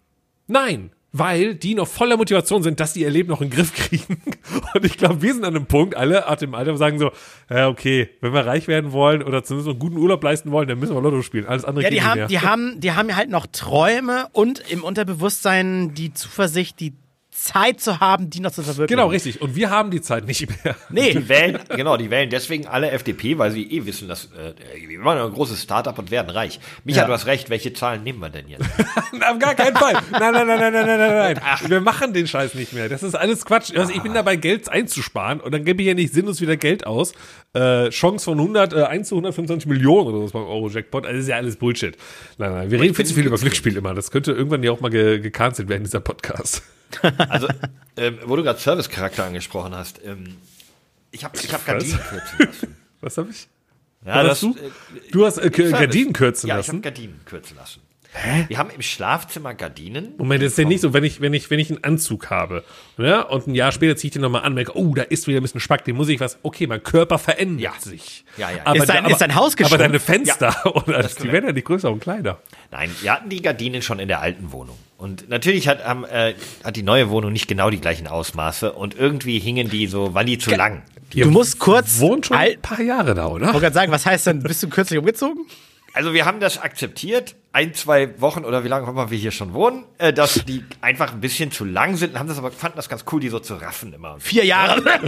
[0.47, 3.73] Nein, weil die noch voller Motivation sind, dass die ihr Leben noch in den Griff
[3.75, 4.21] kriegen.
[4.73, 7.11] Und ich glaube, wir sind an einem Punkt, alle ab dem Alter sagen so,
[7.49, 10.79] ja, okay, wenn wir reich werden wollen oder zumindest einen guten Urlaub leisten wollen, dann
[10.79, 11.45] müssen wir Lotto spielen.
[11.45, 12.27] Alles andere Ja, geht die nicht haben, mehr.
[12.27, 16.93] die haben, die haben ja halt noch Träume und im Unterbewusstsein die Zuversicht, die
[17.43, 18.87] Zeit zu haben, die noch zu verwirklichen.
[18.97, 19.41] genau, richtig.
[19.41, 20.75] Und wir haben die Zeit nicht mehr.
[20.89, 24.53] Nee, Die wählen, genau, die wählen deswegen alle FDP, weil sie eh wissen, dass äh,
[24.87, 26.59] wir ja ein großes Startup und werden reich.
[26.83, 27.07] Micha, Ja.
[27.07, 28.63] du hast recht, welche Zahlen nehmen wir denn jetzt?
[29.29, 29.93] Auf gar keinen Fall.
[30.11, 31.69] Nein, nein, nein, nein, nein, nein, nein, nein.
[31.69, 32.89] Wir machen den Scheiß nicht mehr.
[32.89, 33.75] Das ist alles Quatsch.
[33.75, 36.85] Also ich bin dabei, Geld einzusparen und dann gebe ich ja nicht sinnlos wieder Geld
[36.85, 37.13] aus.
[37.53, 41.05] Äh, Chance von 100, äh, 1 zu 125 Millionen oder so beim Euro-Jackpot.
[41.05, 41.97] Also das ist ja alles Bullshit.
[42.37, 43.93] Nein, nein, wir reden viel zu viel über Glücksspiel immer.
[43.93, 46.63] Das könnte irgendwann ja auch mal ge gecancelt werden, dieser Podcast.
[47.29, 47.47] Also,
[47.97, 50.37] ähm, wo du gerade Service-Charakter angesprochen hast, ähm,
[51.11, 52.77] ich habe ich hab Gardinen kürzen lassen.
[53.01, 53.47] Was habe ich?
[54.05, 54.55] Ja, hast du?
[55.11, 55.49] Du hast äh.
[55.49, 56.81] Gardinen kürzen ja, ich habe lassen.
[56.81, 57.81] Gardinen kürzen lassen.
[58.49, 60.13] Wir haben im Schlafzimmer Gardinen.
[60.17, 62.63] Moment, das ist ja nicht so, wenn ich, wenn ich, wenn ich einen Anzug habe,
[62.97, 65.39] ne, und ein Jahr später ziehe ich den nochmal an, merke, oh, da ist wieder
[65.39, 67.73] ein bisschen Spack, den muss ich was, okay, mein Körper verändert Ja.
[67.79, 68.25] sich.
[68.37, 68.57] Ja, ja.
[68.65, 69.81] Aber, Ist dein- aber, ist dein Haus Aber geschrumpft?
[69.85, 72.39] deine Fenster, oder die werden ja nicht größer und kleiner.
[72.71, 74.77] Nein, wir hatten die Gardinen schon in der alten Wohnung.
[74.97, 76.33] Und natürlich hat, haben, äh,
[76.65, 80.25] hat die neue Wohnung nicht genau die gleichen Ausmaße und irgendwie hingen die so, waren
[80.27, 80.83] die zu lang.
[81.15, 82.57] Du musst kurz Wohnt schon alt.
[82.57, 83.47] ein paar Jahre da, oder?
[83.47, 85.45] Ich wollte gerade sagen, was heißt denn, bist du kürzlich umgezogen?
[85.93, 89.31] Also wir haben das akzeptiert, ein, zwei Wochen oder wie lange auch immer wir hier
[89.31, 92.77] schon wohnen, äh, dass die einfach ein bisschen zu lang sind, haben das aber fanden
[92.77, 94.19] das ganz cool, die so zu raffen immer.
[94.19, 94.81] Vier Jahre.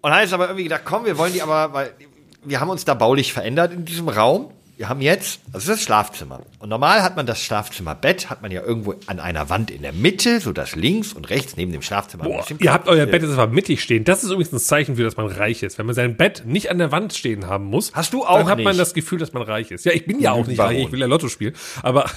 [0.00, 1.94] Und dann ist aber irgendwie gedacht, komm, wir wollen die aber, weil
[2.42, 4.50] wir haben uns da baulich verändert in diesem Raum.
[4.76, 6.40] Wir haben jetzt, das ist das Schlafzimmer.
[6.58, 9.92] Und normal hat man das Schlafzimmerbett, hat man ja irgendwo an einer Wand in der
[9.92, 13.38] Mitte, so dass links und rechts neben dem Schlafzimmer Boah, ihr habt euer Bett jetzt
[13.38, 14.02] aber mittig stehen.
[14.02, 15.78] Das ist übrigens ein Zeichen für, dass man reich ist.
[15.78, 18.48] Wenn man sein Bett nicht an der Wand stehen haben muss, Hast du auch dann
[18.48, 18.80] hat man nicht.
[18.80, 19.84] das Gefühl, dass man reich ist.
[19.84, 20.74] Ja, ich bin ja auch nicht Baron.
[20.74, 21.54] reich, ich will ja Lotto spielen.
[21.82, 22.10] Aber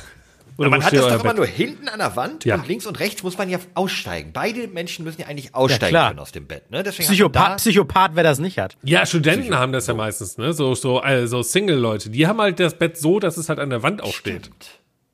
[0.57, 1.35] oder Man hat das doch immer Bett?
[1.37, 2.55] nur hinten an der Wand Ja.
[2.55, 4.31] und links und rechts muss man ja aussteigen.
[4.33, 6.09] Beide Menschen müssen ja eigentlich aussteigen klar.
[6.09, 6.69] können aus dem Bett.
[6.71, 6.83] Ne?
[6.83, 8.75] Psychopath, Psychopath, wer das nicht hat.
[8.83, 10.53] Ja, Studenten haben das ja meistens, ne?
[10.53, 12.09] So, so, äh, so Single-Leute.
[12.09, 14.49] Die haben halt das Bett so, dass es halt an der Wand auch steht.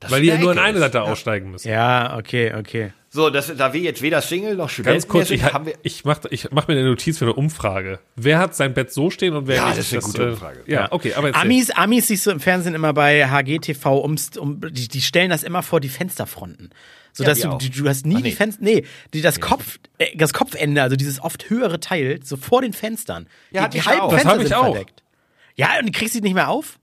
[0.10, 0.80] Weil die ja nur an eine.
[0.80, 1.04] Seite Ja.
[1.06, 1.70] aussteigen müssen.
[1.70, 2.92] Ja, okay, okay.
[3.14, 5.66] So, das, da wir jetzt weder Single noch Studenten Ganz kurz, mehr ich, sind, haben
[5.68, 8.00] wir ich mache ich mach mir eine Notiz für eine Umfrage.
[8.16, 9.78] Wer hat sein Bett so stehen und wer Ja, nicht?
[9.78, 10.64] das ist eine gute äh, Umfrage.
[10.66, 11.42] Ja, okay, aber erzähl.
[11.44, 15.44] Amis, Amis siehst du im Fernsehen immer bei HGTV, ums, um, die, die stellen das
[15.44, 16.72] immer vor die Fensterfronten.
[17.12, 18.30] So dass du, du, du hast nie Ach, nee.
[18.32, 22.36] die Fenster, nee, die, das Kopf, äh, das Kopfende, also dieses oft höhere Teil, so
[22.36, 23.28] vor den Fenstern.
[23.52, 24.12] Ja, die, die halben auch.
[24.12, 24.74] Das Fenster hab ich sind auch.
[24.74, 25.04] verdeckt.
[25.56, 26.80] Ja, und du kriegst sie nicht mehr auf?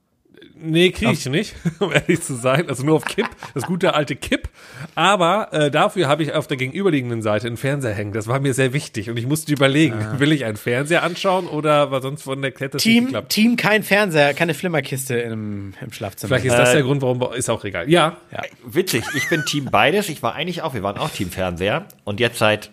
[0.63, 2.69] Nee, kriege ich nicht, um ehrlich zu sein.
[2.69, 4.49] Also nur auf Kipp, das gute alte Kipp.
[4.95, 8.13] Aber äh, dafür habe ich auf der gegenüberliegenden Seite einen Fernseher hängen.
[8.13, 11.91] Das war mir sehr wichtig und ich musste überlegen, will ich einen Fernseher anschauen oder
[11.91, 13.17] war sonst von der nicht Team?
[13.29, 16.29] Team, kein Fernseher, keine Flimmerkiste im, im Schlafzimmer.
[16.29, 17.89] Vielleicht ist das der Grund, warum ist auch egal.
[17.89, 18.19] Ja,
[18.65, 20.09] Witzig, ich bin Team beides.
[20.09, 21.87] Ich war eigentlich auch, wir waren auch Team Fernseher.
[22.05, 22.71] Und jetzt seit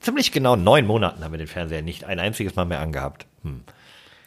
[0.00, 3.26] ziemlich genau neun Monaten haben wir den Fernseher nicht ein einziges Mal mehr angehabt.
[3.42, 3.62] Hm.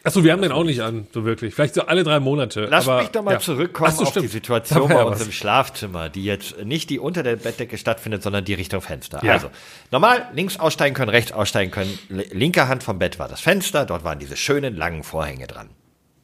[0.02, 1.54] Achso, wir haben den auch nicht an, so wirklich.
[1.54, 2.66] Vielleicht so alle drei Monate.
[2.70, 3.38] Lass aber, mich doch mal ja.
[3.38, 4.24] zurückkommen so, auf stimmt.
[4.24, 5.26] die Situation bei uns was.
[5.26, 9.22] im Schlafzimmer, die jetzt nicht die unter der Bettdecke stattfindet, sondern die Richtung Fenster.
[9.22, 9.34] Ja.
[9.34, 9.50] Also,
[9.90, 11.98] normal links aussteigen können, rechts aussteigen können.
[12.08, 15.68] Linke Hand vom Bett war das Fenster, dort waren diese schönen langen Vorhänge dran.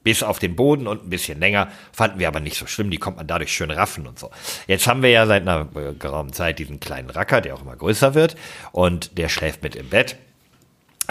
[0.03, 2.97] Bis auf den Boden und ein bisschen länger, fanden wir aber nicht so schlimm, die
[2.97, 4.31] kommt man dadurch schön raffen und so.
[4.69, 7.77] Jetzt haben wir ja seit einer äh, geraumen Zeit diesen kleinen Racker, der auch immer
[7.77, 8.37] größer wird
[8.73, 10.17] und der schläft mit im Bett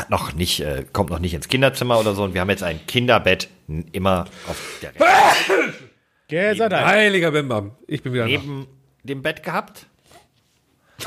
[0.09, 2.23] noch nicht, äh, kommt noch nicht ins Kinderzimmer oder so.
[2.23, 3.49] Und wir haben jetzt ein Kinderbett
[3.91, 4.91] immer auf der
[6.27, 6.85] Gell, sei Dank.
[6.87, 7.71] Heiliger Bimbam.
[7.87, 8.29] Ich bin wieder da.
[8.29, 8.67] neben
[9.03, 9.85] dem Bett gehabt.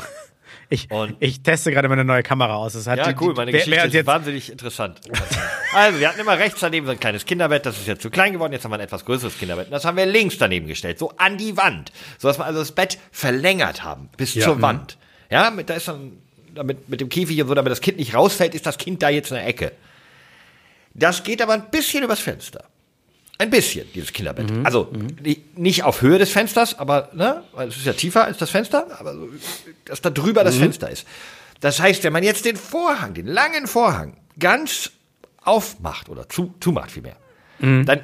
[0.71, 2.73] Ich, Und- ich teste gerade meine neue Kamera aus.
[2.73, 5.01] Das hat Ja, die, cool, meine wer- Geschichte wer ist jetzt, wahnsinnig interessant.
[5.73, 8.33] Also, wir hatten immer rechts daneben so ein kleines Kinderbett, das ist jetzt zu klein
[8.33, 9.65] geworden, jetzt haben wir ein etwas größeres Kinderbett.
[9.65, 11.91] Und das haben wir links daneben gestellt, so an die Wand.
[12.19, 14.45] So dass wir also das Bett verlängert haben, bis Ja.
[14.45, 14.61] zur Mhm.
[14.61, 14.97] Wand.
[15.31, 16.21] Ja, mit, da ist dann,
[16.55, 19.09] damit, mit dem Käfig und so, damit das Kind nicht rausfällt, ist das Kind da
[19.09, 19.71] jetzt in der Ecke.
[20.93, 22.65] Das geht aber ein bisschen übers Fenster.
[23.37, 24.51] Ein bisschen, dieses Kinderbett.
[24.51, 24.65] Mhm.
[24.65, 24.91] Also
[25.23, 28.49] ni- nicht auf Höhe des Fensters, aber ne, weil es ist ja tiefer als das
[28.49, 29.29] Fenster, aber so,
[29.85, 30.45] dass da drüber Mhm.
[30.45, 31.05] das Fenster ist.
[31.61, 34.91] Das heißt, wenn man jetzt den Vorhang, den langen Vorhang, ganz
[35.43, 37.15] aufmacht oder zu, zumacht vielmehr,
[37.59, 37.85] Mhm.
[37.85, 38.01] dann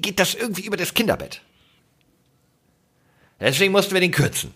[0.00, 1.40] geht das irgendwie über das Kinderbett.
[3.40, 4.52] Deswegen mussten wir den kürzen.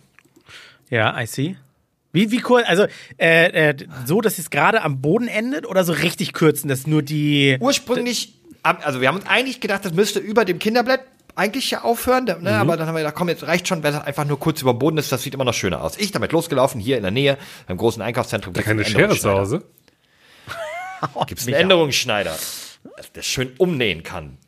[0.90, 1.56] Ja, I see.
[2.16, 2.86] Wie, wie kurz, also
[3.18, 3.76] äh, äh,
[4.06, 7.58] so, dass es gerade am Boden endet oder so richtig kürzen, dass nur die.
[7.60, 11.00] Ursprünglich, also wir haben uns eigentlich gedacht, das müsste über dem Kinderbett
[11.34, 12.36] eigentlich ja aufhören, ne?
[12.38, 12.46] Mhm.
[12.46, 14.72] aber dann haben wir gedacht, komm, jetzt reicht schon, wenn das einfach nur kurz über
[14.72, 15.98] dem Boden ist, das sieht immer noch schöner aus.
[15.98, 18.54] Ich damit losgelaufen, hier in der Nähe, beim großen Einkaufszentrum.
[18.54, 19.30] gibt's Keine Schere zu.
[19.30, 19.62] Hause.
[21.26, 22.34] Gibt's einen Änderungsschneider,
[22.96, 24.38] dass der schön umnähen kann.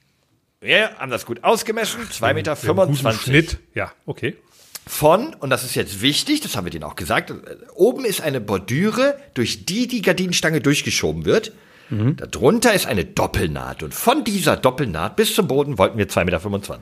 [0.60, 2.56] Wir haben das gut ausgemessen, 2,25 Meter.
[2.56, 3.58] Guten Schnitt.
[3.74, 4.36] Ja, okay.
[4.88, 7.32] Von, und das ist jetzt wichtig, das haben wir denen auch gesagt,
[7.74, 11.52] oben ist eine Bordüre, durch die die Gardinenstange durchgeschoben wird.
[11.90, 16.78] Darunter ist eine Doppelnaht und von dieser Doppelnaht bis zum Boden wollten wir 2,25 Meter.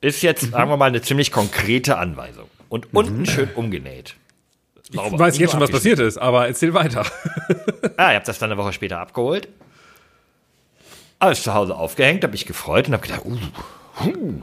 [0.00, 2.48] Ist jetzt, sagen wir mal, eine ziemlich konkrete Anweisung.
[2.68, 4.14] Und unten schön umgenäht.
[4.90, 7.04] Ich weiß jetzt schon, was passiert ist, aber erzähl weiter.
[7.98, 9.48] Ah, ihr habt das dann eine Woche später abgeholt.
[11.18, 13.38] Alles zu Hause aufgehängt, habe mich gefreut und habe gedacht, uh,
[14.04, 14.40] uh,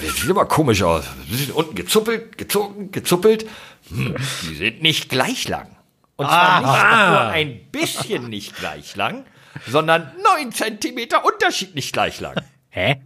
[0.00, 1.04] das sieht aber komisch aus.
[1.28, 3.46] Die sind unten gezuppelt, gezogen, gezuppelt.
[3.88, 4.16] Hm,
[4.48, 5.76] die sind nicht gleich lang.
[6.16, 9.24] Und zwar nicht nur ein bisschen nicht gleich lang,
[9.66, 12.34] sondern 9 Zentimeter Unterschied nicht gleich lang.
[12.70, 13.00] Hä?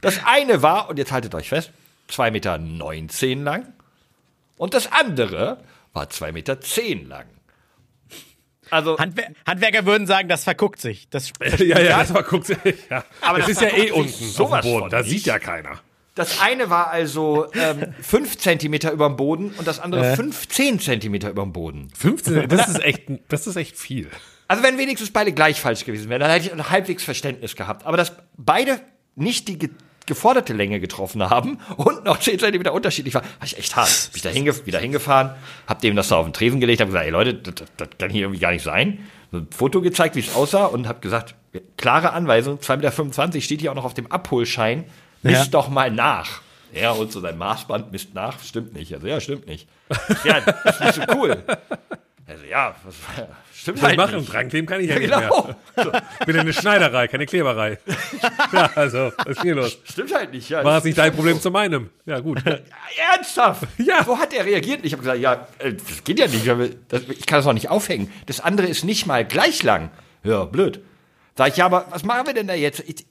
[0.00, 1.70] Das eine war, und jetzt haltet euch fest,
[2.10, 3.72] 2,19 Meter lang.
[4.56, 5.58] Und das andere
[5.92, 6.58] war 2,10 Meter
[7.06, 7.26] lang.
[8.70, 11.08] Also, Handwer Handwerker würden sagen, das verguckt sich.
[11.10, 12.48] Das, ja, ja, das war guckt.
[12.90, 13.04] Ja.
[13.20, 14.90] Aber das das ist ja verguckt eh sich unten auf sowas dem Boden.
[14.90, 15.80] Da sieht ja keiner.
[16.14, 21.30] Das eine war also ähm, 5 Zentimeter über dem Boden und das andere 15 Zentimeter
[21.30, 21.88] über dem Boden.
[21.96, 24.08] 15, das ist echt, das ist echt viel.
[24.46, 27.86] Also wenn wenigstens beide gleich falsch gewesen wären, dann hätte ich ein halbwegs Verständnis gehabt.
[27.86, 28.80] Aber dass beide
[29.16, 29.70] nicht die ge
[30.06, 34.10] geforderte Länge getroffen haben und noch 10 Zentimeter unterschiedlich war, war ich echt hart.
[34.12, 35.30] Bin ich da hinge wieder hingefahren,
[35.66, 37.88] hab dem das da auf den Tresen gelegt, hab gesagt, ey Leute, das, das, das
[37.98, 38.98] kann hier irgendwie gar nicht sein.
[39.32, 41.34] So ein Foto gezeigt, wie es aussah und hab gesagt,
[41.78, 44.84] klare Anweisung, 2,25 Meter steht hier auch noch auf dem Abholschein,
[45.24, 45.50] misst Ja.
[45.50, 46.40] doch mal nach.
[46.72, 48.92] Ja, und so sein Maßband misst nach, stimmt nicht.
[48.94, 49.68] Also ja, stimmt nicht.
[50.24, 51.42] Ja, das ist nicht so cool.
[52.26, 52.94] Also ja, was,
[53.54, 54.16] stimmt Was halt machen?
[54.16, 54.32] nicht.
[54.32, 55.54] Dran kleben kann ich ja, Ja, nicht genau.
[55.76, 56.02] mehr.
[56.24, 57.78] Bin eine Schneiderei, keine Kleberei.
[58.52, 59.78] ja, also, was ist hier los?
[59.84, 60.48] Stimmt halt nicht.
[60.48, 61.90] Ja, War es nicht dein Problem zu meinem?
[62.06, 62.42] Ja, gut.
[63.12, 63.64] Ernsthaft?
[63.78, 64.02] Ja.
[64.04, 64.80] So hat er reagiert.
[64.84, 66.46] Ich habe gesagt, ja, äh, das geht ja nicht.
[66.46, 68.10] Ich kann das auch nicht aufhängen.
[68.26, 69.90] Das andere ist nicht mal gleich lang.
[70.22, 70.80] Ja, blöd.
[71.36, 72.80] Sag ich, ja, aber was machen wir denn da jetzt?
[72.86, 73.04] Ich,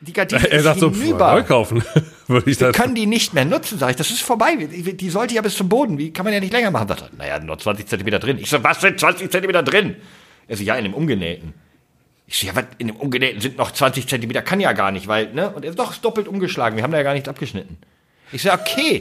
[0.00, 1.32] die Gardine Er ist sagt so, hinüber.
[1.32, 1.82] neu kaufen.
[2.26, 2.76] Würde ich Wir das.
[2.76, 3.96] können die nicht mehr nutzen, sag ich.
[3.96, 4.56] Das ist vorbei.
[4.56, 5.98] Die sollte ja bis zum Boden.
[5.98, 6.88] Wie kann man ja nicht länger machen?
[6.88, 8.38] Sagt er, naja, nur 20 Zentimeter drin.
[8.38, 9.96] Ich so, was sind 20 Zentimeter drin?
[10.48, 11.54] Er so, ja, in dem Umgenähten.
[12.26, 15.06] Ich so, ja, was, in dem Umgenähten sind noch 20 Zentimeter, kann ja gar nicht,
[15.08, 15.50] weil, ne?
[15.50, 16.76] Und er so, doch, ist doppelt umgeschlagen.
[16.76, 17.76] Wir haben da ja gar nichts abgeschnitten.
[18.32, 19.00] Ich so, okay.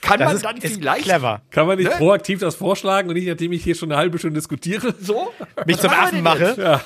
[0.00, 1.42] Kann Das man ist, dann ist vielleicht Kann clever.
[1.54, 1.64] Ne?
[1.64, 4.94] man nicht proaktiv das vorschlagen und nicht, nachdem ich hier schon eine halbe Stunde diskutiere?
[5.00, 5.32] so?
[5.66, 6.54] Mich Was zum Affen mache.
[6.58, 6.80] Ja.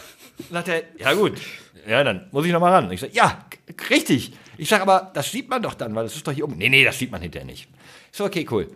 [0.51, 1.41] Sagt er, ja gut,
[1.89, 2.91] ja, dann muss ich noch mal ran.
[2.93, 3.45] Ich sage, ja,
[3.91, 4.33] richtig.
[4.59, 6.57] Ich sage, aber das sieht man doch dann, weil das ist doch hier oben.
[6.59, 7.69] Nee, nee, das sieht man hinterher nicht.
[8.11, 8.75] Ich so, okay, cool.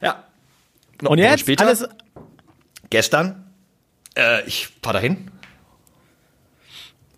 [0.00, 0.24] Ja.
[1.00, 1.86] Noch Und jetzt später, alles.
[2.90, 3.50] gestern,
[4.16, 5.30] äh, ich fahr dahin,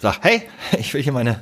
[0.00, 0.42] sag, hey,
[0.78, 1.40] ich will hier meine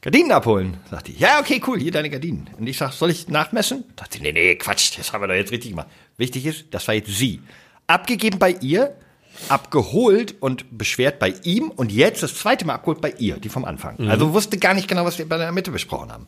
[0.00, 0.78] Gardinen abholen.
[0.90, 2.48] Sagt die, ja, okay, cool, hier deine Gardinen.
[2.58, 3.84] Und ich sag, soll ich nachmessen?
[3.98, 5.88] Sagt sie, nee, nee, Quatsch, das haben wir doch jetzt richtig gemacht.
[6.16, 7.42] Wichtig ist, das war jetzt sie.
[7.86, 8.96] Abgegeben bei ihr,
[9.48, 13.64] abgeholt und beschwert bei ihm und jetzt das zweite Mal abgeholt bei ihr, die vom
[13.64, 14.08] Anfang.
[14.08, 16.26] Also wusste gar nicht genau, was wir bei der Mitte besprochen haben.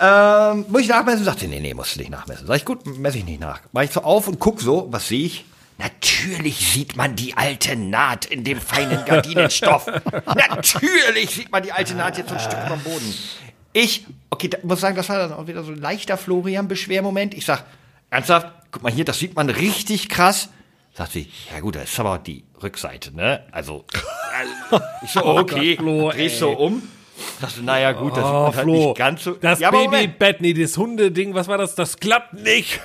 [0.00, 1.24] Ähm, muss ich nachmessen?
[1.24, 2.46] Sagt sie, nee, nee, musst du nicht nachmessen.
[2.46, 3.60] Sag ich, gut, messe ich nicht nach.
[3.72, 5.44] Mach ich so auf und guck so, was sehe ich?
[5.78, 9.86] Natürlich sieht man die alte Naht in dem feinen Gardinenstoff.
[10.26, 13.14] Natürlich sieht man die alte Naht jetzt so ein Stück dem Boden.
[13.72, 17.34] Ich, okay, da, muss sagen, das war dann auch wieder so ein leichter Florian-Beschwermoment.
[17.34, 17.64] Ich sag,
[18.10, 20.48] ernsthaft, guck mal hier, das sieht man richtig krass.
[20.96, 23.44] Sagt sie, ja gut, das ist aber die Rückseite, ne?
[23.50, 23.84] Also,
[25.02, 26.40] ich so, okay, Gott, Flo, drehst ey.
[26.40, 26.82] so um.
[27.40, 29.32] Sagst du, naja gut, das Oh, man halt Flo, nicht ganz so.
[29.34, 29.70] das ja.
[29.70, 31.74] Babybett, nee, das Hundeding, was war das?
[31.76, 32.80] Das klappt nicht.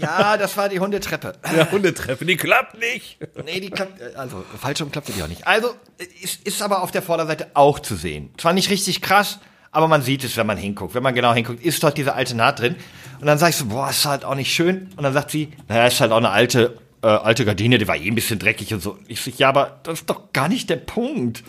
[0.00, 1.34] Ja, das war die Hundetreppe.
[1.56, 3.18] Ja, Hundetreppe, die klappt nicht.
[3.44, 5.46] Nee, die klappt, also falsch rum klappt die auch nicht.
[5.46, 5.74] Also
[6.22, 8.30] ist, ist aber auf der Vorderseite auch zu sehen.
[8.38, 9.38] Zwar nicht richtig krass,
[9.70, 10.94] aber man sieht es, wenn man hinguckt.
[10.94, 12.74] Wenn man genau hinguckt, ist dort diese alte Naht drin.
[13.20, 14.90] Und dann sagst du, boah, ist halt auch nicht schön.
[14.96, 17.96] Und dann sagt sie, naja, ist halt auch eine alte, äh, alte Gardine, die war
[17.96, 18.98] eh ein bisschen dreckig und so.
[19.08, 21.42] Ich sag, ja, aber das ist doch gar nicht der Punkt.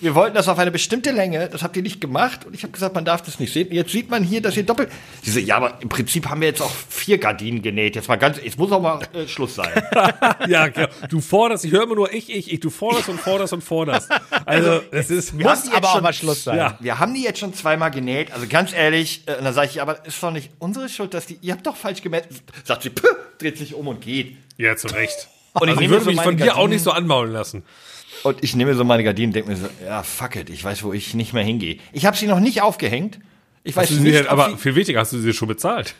[0.00, 2.44] Wir wollten das auf eine bestimmte Länge, das habt ihr nicht gemacht.
[2.44, 3.68] Und ich habe gesagt, man darf das nicht sehen.
[3.70, 4.90] Jetzt sieht man hier, dass ihr doppelt.
[5.22, 7.94] Sie so, ja, aber im Prinzip haben wir jetzt auch vier Gardinen genäht.
[7.96, 9.70] Jetzt mal ganz, jetzt muss auch mal äh, Schluss sein.
[10.48, 10.88] Ja, genau.
[11.08, 14.08] du forderst, ich höre immer nur ich, ich, ich, du forderst und forderst und forderst.
[14.44, 16.56] Also, es ist, Wir haben Muss die jetzt aber auch schon- mal Schluss sein.
[16.58, 16.76] Ja.
[16.80, 18.32] Wir haben die jetzt schon zweimal genäht.
[18.32, 21.26] Also ganz ehrlich, äh, und dann sage ich, aber ist doch nicht unsere Schuld, dass
[21.26, 22.24] die, ihr habt doch falsch gemäht.
[22.64, 22.90] Sagt sie,
[23.38, 24.36] dreht sich um und geht.
[24.58, 25.28] Ja, zu Recht.
[25.54, 27.64] Und Also ich würde mich von dir auch nicht so anmaulen lassen.
[28.22, 30.82] Und ich nehme so meine Gardinen und denke mir so, ja, fuck it, ich weiß,
[30.82, 31.78] wo ich nicht mehr hingehe.
[31.92, 33.18] Ich habe sie noch nicht aufgehängt.
[33.62, 35.94] Ich weiß Hast nicht, ob aber sie, viel wichtiger, hast du sie schon bezahlt?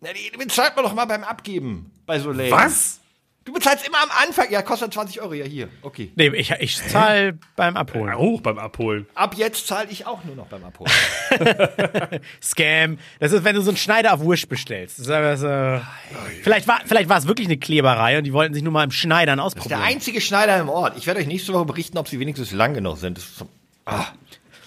[0.00, 2.50] Na, die bezahlt man doch mal beim Abgeben bei Soleil.
[2.50, 3.00] Was?
[3.46, 4.50] Du bezahlst immer am Anfang.
[4.50, 5.32] Ja, kostet 20 Euro.
[5.32, 5.68] Ja, hier.
[5.82, 6.10] Okay.
[6.16, 8.18] Nee, ich, ich zahle beim Abholen.
[8.18, 9.06] Hoch beim Abholen.
[9.14, 10.90] Ab jetzt zahle ich auch nur noch beim Abholen.
[12.42, 12.98] Scam.
[13.20, 14.98] Das ist, wenn du so einen Schneider auf Wish bestellst.
[14.98, 15.80] Das ist so,
[16.42, 18.90] vielleicht war, vielleicht war es wirklich eine Kleberei und die wollten sich nur mal im
[18.90, 19.80] Schneidern Der ausprobieren.
[19.80, 20.96] einzige Schneider im Ort.
[20.98, 23.16] Ich werde euch nächste Woche berichten, ob sie wenigstens lang genug sind.
[23.16, 23.48] Das ist so,
[23.84, 24.06] ah,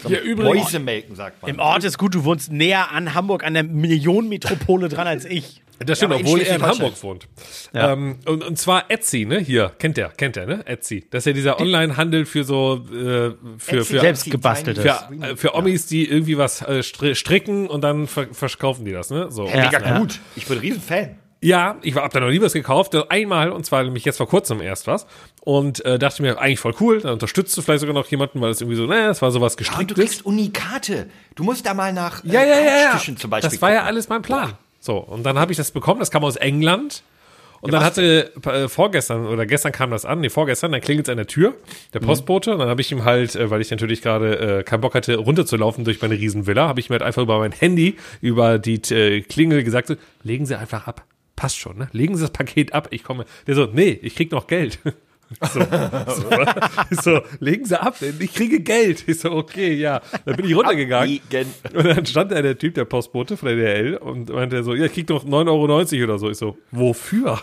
[0.01, 1.51] so Ja, übrigens- Mäusemelken, sagt man.
[1.51, 5.61] Im Ort ist gut, du wohnst näher an Hamburg, an der Millionenmetropole dran als ich.
[5.79, 6.61] Das stimmt, in obwohl er in.
[6.61, 7.27] Hamburg wohnt.
[7.73, 9.39] Ähm, und, und zwar Etsy, ne?
[9.39, 10.67] Hier, kennt der, kennt der, ne?
[10.67, 11.05] Etsy.
[11.09, 14.83] Das ist ja dieser Online-Handel für so, äh, für, Etsy für, selbst gebasteltes.
[14.83, 18.91] für, äh, für Omis, die irgendwie was äh, stri- stricken und dann ver verkaufen die
[18.91, 19.27] das, ne?
[19.31, 19.47] So.
[19.47, 19.99] Ja, mega Ja.
[19.99, 20.19] gut.
[20.35, 21.15] Ich bin ein Riesenfan.
[21.41, 22.93] Ja, ich war, hab da noch nie was gekauft.
[23.09, 25.07] Einmal, und zwar nämlich jetzt vor kurzem erst was.
[25.41, 26.99] Und äh, dachte mir, eigentlich voll cool.
[27.01, 29.53] Dann unterstützt du vielleicht sogar noch jemanden, weil es irgendwie so, naja, das war sowas
[29.53, 29.95] Und du gestricktes.
[29.97, 31.07] kriegst Unikate.
[31.35, 32.97] Du musst da mal nach äh, Ja, ja, ja, ja.
[33.15, 33.87] Zum Beispiel Das war ja gucken.
[33.87, 34.53] alles mein Plan.
[34.81, 37.03] So, und dann habe ich das bekommen, das kam aus England.
[37.61, 41.11] Und dann hatte äh, vorgestern oder gestern kam das an, nee, vorgestern, dann klingelt es
[41.11, 41.55] an der Tür,
[41.93, 44.79] der Postbote, und dann habe ich ihm halt, äh, weil ich natürlich gerade äh, keinen
[44.79, 48.59] Bock hatte, runterzulaufen durch meine Riesenvilla, habe ich mir halt einfach über mein Handy, über
[48.59, 51.03] die äh, Klingel gesagt, so, legen Sie einfach ab.
[51.35, 51.89] Passt schon, ne?
[51.91, 53.25] Legen Sie das Paket ab, ich komme.
[53.45, 54.79] Der so, nee, ich krieg noch Geld.
[55.41, 55.59] So,
[56.07, 59.07] so, so, legen Sie ab, ich kriege Geld.
[59.07, 60.01] Ich so, okay, ja.
[60.25, 61.19] Dann bin ich runtergegangen.
[61.73, 64.85] Und dann stand da der Typ, der Postbote von der DHL und meinte so, ja,
[64.85, 66.29] ich krieg noch 9,90 Euro oder so.
[66.29, 67.39] Ich so, wofür?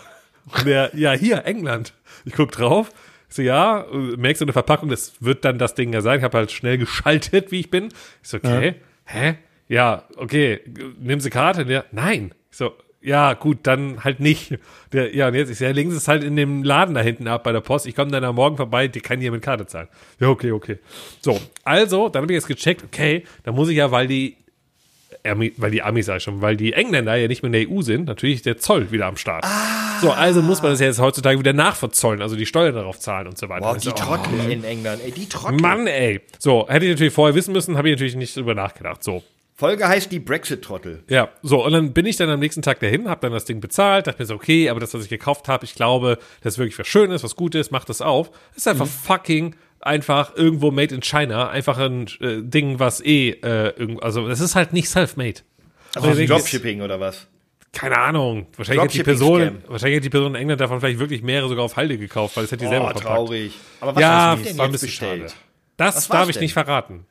[0.53, 1.93] Und der, ja, hier, England.
[2.25, 2.91] Ich guck drauf.
[3.29, 6.19] Ich so, ja, merkst du eine Verpackung, das wird dann das Ding ja sein.
[6.19, 7.87] Ich habe halt schnell geschaltet, wie ich bin.
[8.21, 9.35] Ich so, okay, hä?
[9.69, 10.61] Ja, okay,
[10.99, 11.65] nehmen Sie Karte?
[11.65, 12.33] Der, nein.
[12.51, 12.73] Ich so,
[13.07, 14.57] ja, gut, dann halt nicht.
[14.91, 17.27] Der, ja, und jetzt, ich so, ja, Sie es halt in dem Laden da hinten
[17.29, 17.85] ab bei der Post.
[17.85, 19.87] Ich komme dann am Morgen vorbei, die kann hier mit Karte zahlen.
[20.19, 20.79] Ja, okay, okay.
[21.21, 24.35] So, also, dann habe ich jetzt gecheckt, okay, da muss ich ja, weil die
[25.23, 27.81] weil die Amis sag ich schon, weil die Engländer ja nicht mehr in der EU
[27.81, 29.45] sind, natürlich der Zoll wieder am Start.
[29.99, 33.27] So, also muss man das ja jetzt heutzutage wieder nachverzollen, also die Steuer darauf zahlen
[33.27, 33.73] und so weiter.
[33.75, 35.57] Ich die so, Trottel in England, ey, die Trottel.
[35.57, 36.21] oh, Mann, ey.
[36.39, 39.03] So, hätte ich natürlich vorher wissen müssen, habe ich natürlich nicht drüber nachgedacht.
[39.03, 39.23] So,
[39.59, 41.03] Folge heißt die Brexit-Trottel.
[41.09, 43.59] ja, so, und dann bin ich dann am nächsten Tag dahin, habe dann das Ding
[43.59, 46.57] bezahlt, dachte mir so, okay, aber das, was ich gekauft habe, ich glaube, das ist
[46.59, 48.29] wirklich was Schönes, was Gutes, mach das auf.
[48.49, 53.29] Das ist einfach fucking einfach irgendwo made in China, einfach ein äh, Ding, was eh,
[53.31, 55.41] äh, irgend, also das ist halt nicht self-made.
[55.95, 57.25] Also Also, Dropshipping oder was?
[57.73, 58.47] keine Ahnung.
[58.57, 59.03] Wahrscheinlich hat die.
[59.03, 62.35] Person, wahrscheinlich hat die Person in England davon vielleicht wirklich mehrere sogar auf Halde gekauft,
[62.37, 63.05] weil das hätte die selber Oh, verpackt.
[63.07, 63.53] traurig.
[63.81, 65.29] Aber was Ja, hast du denn war ein bisschen bestellt?
[65.31, 65.41] schade.
[65.77, 66.43] Das Was darf ich denn?
[66.43, 67.05] nicht verraten.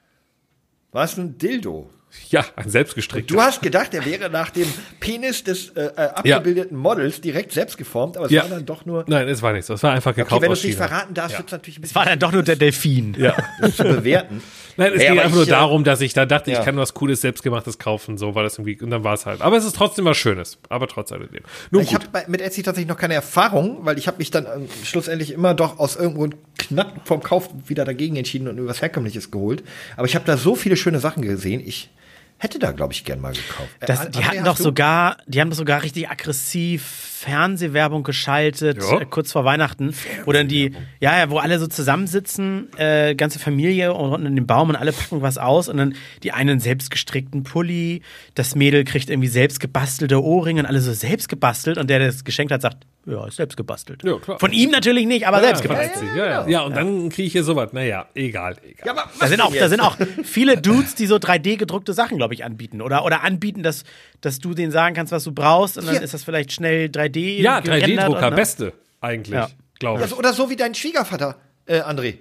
[0.93, 1.89] War es ein Dildo?
[2.31, 3.35] Ja, ein selbstgestrickter.
[3.35, 4.67] Du hast gedacht, er wäre nach dem
[5.01, 8.43] Penis des äh, äh, abgebildeten Models direkt selbst geformt, aber es Ja.
[8.43, 9.05] war dann doch nur.
[9.07, 9.67] Nein, es war nichts.
[9.69, 11.39] Das war einfach gekauft Okay, wenn du es nicht verraten darfst, Ja.
[11.39, 13.15] wird es natürlich ein bisschen War dann doch nur der Delfin.
[13.19, 13.37] Ja.
[13.77, 14.43] zu bewerten.
[14.79, 16.59] Nein, es Ey, ging einfach nur äh, darum, dass ich da dachte, ja.
[16.59, 19.41] ich kann was Cooles, selbstgemachtes kaufen, so war das irgendwie, und dann war es halt.
[19.41, 20.59] Aber es ist trotzdem was Schönes.
[20.69, 21.43] Aber trotz alledem.
[21.71, 22.09] Nun Ich gut.
[22.15, 25.55] habe mit Etsy tatsächlich noch keine Erfahrung, weil ich habe mich dann ähm, schlussendlich immer
[25.55, 29.63] doch aus irgendwo knapp vom Kauf wieder dagegen entschieden und was Herkömmliches geholt.
[29.97, 31.61] Aber ich habe da so viele schöne Sachen gesehen.
[31.65, 31.91] Ich
[32.39, 33.69] hätte da, glaube ich, gern mal gekauft.
[33.81, 38.79] Äh, Das, André, die hatten doch sogar, die haben doch sogar richtig aggressiv Fernsehwerbung geschaltet,
[38.83, 39.01] Ja.
[39.01, 39.95] äh, kurz vor Weihnachten,
[40.27, 44.37] wo dann die, ja, ja, wo alle so zusammensitzen, äh, ganze Familie und unten in
[44.37, 48.03] dem Baum und alle packen was aus und dann die einen selbst gestrickten Pulli,
[48.35, 52.09] das Mädel kriegt irgendwie selbst gebastelte Ohrringe und alle so selbst gebastelt und der, der
[52.09, 54.03] das geschenkt hat, sagt, ja, ist selbst gebastelt.
[54.05, 54.39] Ja, klar.
[54.39, 56.11] Von ihm natürlich nicht, aber selbst ja, gebastelt.
[56.17, 56.49] ja, ja, ja.
[56.49, 57.73] ja, und dann kriege ich hier sowas.
[57.73, 58.87] Naja, egal, egal.
[58.87, 62.17] Ja, aber Da sind, auch, da sind auch viele Dudes, die so 3D gedruckte Sachen,
[62.19, 62.83] glaube ich, anbieten.
[62.83, 63.85] Oder, oder anbieten, dass,
[64.21, 65.79] dass du denen sagen kannst, was du brauchst.
[65.79, 67.41] Und dann ist das vielleicht schnell 3D.
[67.41, 68.37] ja, gerendert 3D-Drucker, und, ne?
[68.37, 69.49] beste, eigentlich, Ja.
[69.79, 70.13] glaube Ja, ich.
[70.17, 72.19] Oder so wie dein Schwiegervater, äh, André.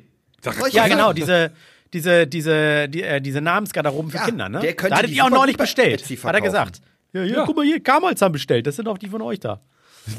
[0.72, 1.52] Ja, genau, diese,
[1.94, 4.60] diese, diese, die, äh, diese Namensgarderoben für Ja, Kinder, ne?
[4.60, 6.82] der könnte da hattet die ihr auch neulich bestellt, hat er gesagt.
[7.14, 7.44] Ja, hier, Ja.
[7.46, 9.62] guck mal hier, Kamals haben bestellt, das sind auch die von euch da.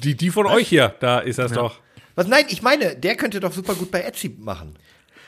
[0.02, 1.80] Die, die von euch hier, da ist das doch.
[2.14, 4.78] Was, nein, ich meine, der könnte doch super gut bei Etsy machen.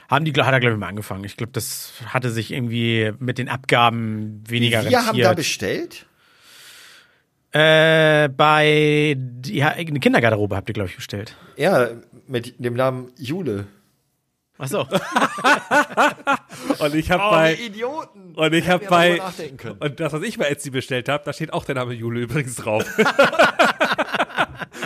[0.09, 1.25] Haben die, hat er, glaube ich, mal angefangen.
[1.25, 5.37] Ich glaube, das hatte sich irgendwie mit den Abgaben weniger Wir haben da rentiert.
[5.37, 6.07] bestellt.
[7.53, 9.17] Äh, bei,
[9.47, 11.37] ja, eine Kindergarderobe habt ihr, glaube ich, bestellt.
[11.57, 11.89] Ja,
[12.27, 13.67] mit dem Namen Jule.
[14.59, 14.87] Achso.
[16.81, 17.55] Und ich habe Oh, bei.
[17.55, 18.35] die Idioten.
[18.35, 19.21] Und ich habe bei.
[19.79, 22.57] Und das, was ich bei Etsy bestellt habe, da steht auch der Name Jule übrigens
[22.57, 22.85] drauf.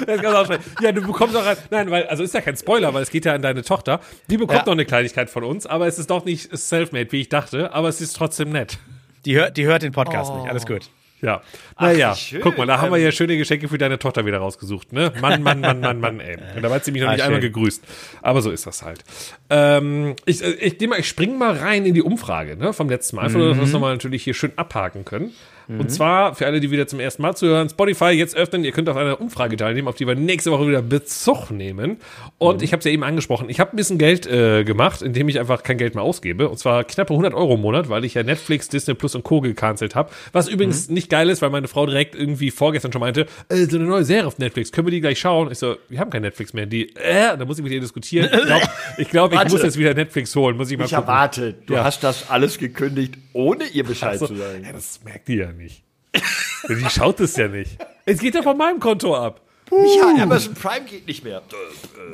[0.06, 0.58] Das auch sein.
[0.80, 3.24] ja, du bekommst auch ein, nein, weil, also ist ja kein Spoiler, weil es geht
[3.24, 4.00] ja an deine Tochter.
[4.28, 4.64] Die bekommt Ja.
[4.66, 7.88] noch eine Kleinigkeit von uns, aber es ist doch nicht self-made, wie ich dachte, aber
[7.88, 8.78] es ist trotzdem nett.
[9.24, 10.88] Die hört, die hört den Podcast nicht, alles gut.
[11.20, 11.40] Ja.
[11.78, 12.40] Naja, schön.
[12.42, 15.12] guck mal, da haben wir Ähm, ja schöne Geschenke für deine Tochter wieder rausgesucht, ne?
[15.20, 16.36] Mann, Mann, Mann, Mann, Mann, ey.
[16.56, 17.52] Und da hat sie mich noch Ah, nicht einmal schön.
[17.52, 17.84] gegrüßt.
[18.22, 19.04] Aber so ist das halt.
[19.48, 22.72] Ähm, ich, äh, ich, mal, ich spring mal rein in die Umfrage, ne?
[22.72, 25.30] Vom letzten Mal, einfach, dass wir das nochmal natürlich hier schön abhaken können.
[25.68, 28.88] Und zwar, für alle, die wieder zum ersten Mal zuhören, Spotify jetzt öffnen, ihr könnt
[28.88, 31.98] auf einer Umfrage teilnehmen, auf die wir nächste Woche wieder Bezug nehmen.
[32.38, 35.28] Und ich habe es ja eben angesprochen, ich habe ein bisschen Geld äh, gemacht, indem
[35.28, 36.48] ich einfach kein Geld mehr ausgebe.
[36.48, 39.40] Und zwar knappe 100 Euro im Monat, weil ich ja Netflix, Disney Plus und Co.
[39.40, 40.10] gecancelt habe.
[40.32, 43.76] Was übrigens nicht geil ist, weil meine Frau direkt irgendwie vorgestern schon meinte, äh, so
[43.78, 45.50] eine neue Serie auf Netflix, können wir die gleich schauen?
[45.52, 46.66] Ich so, wir haben kein Netflix mehr.
[46.66, 48.28] Die, äh, da muss ich mit ihr diskutieren.
[48.32, 48.62] Ich glaube,
[48.98, 51.84] ich, glaub, ich muss jetzt wieder Netflix holen, muss ich mal Ich erwarte, du Ja.
[51.84, 54.62] hast das alles gekündigt, ohne ihr Bescheid So, zu sagen.
[54.64, 55.82] ja, das merkt die ja nicht.
[56.68, 57.78] die schaut es ja nicht.
[58.04, 59.40] Es geht ja von meinem Konto ab.
[59.70, 61.40] Micha, Amazon Prime geht nicht mehr.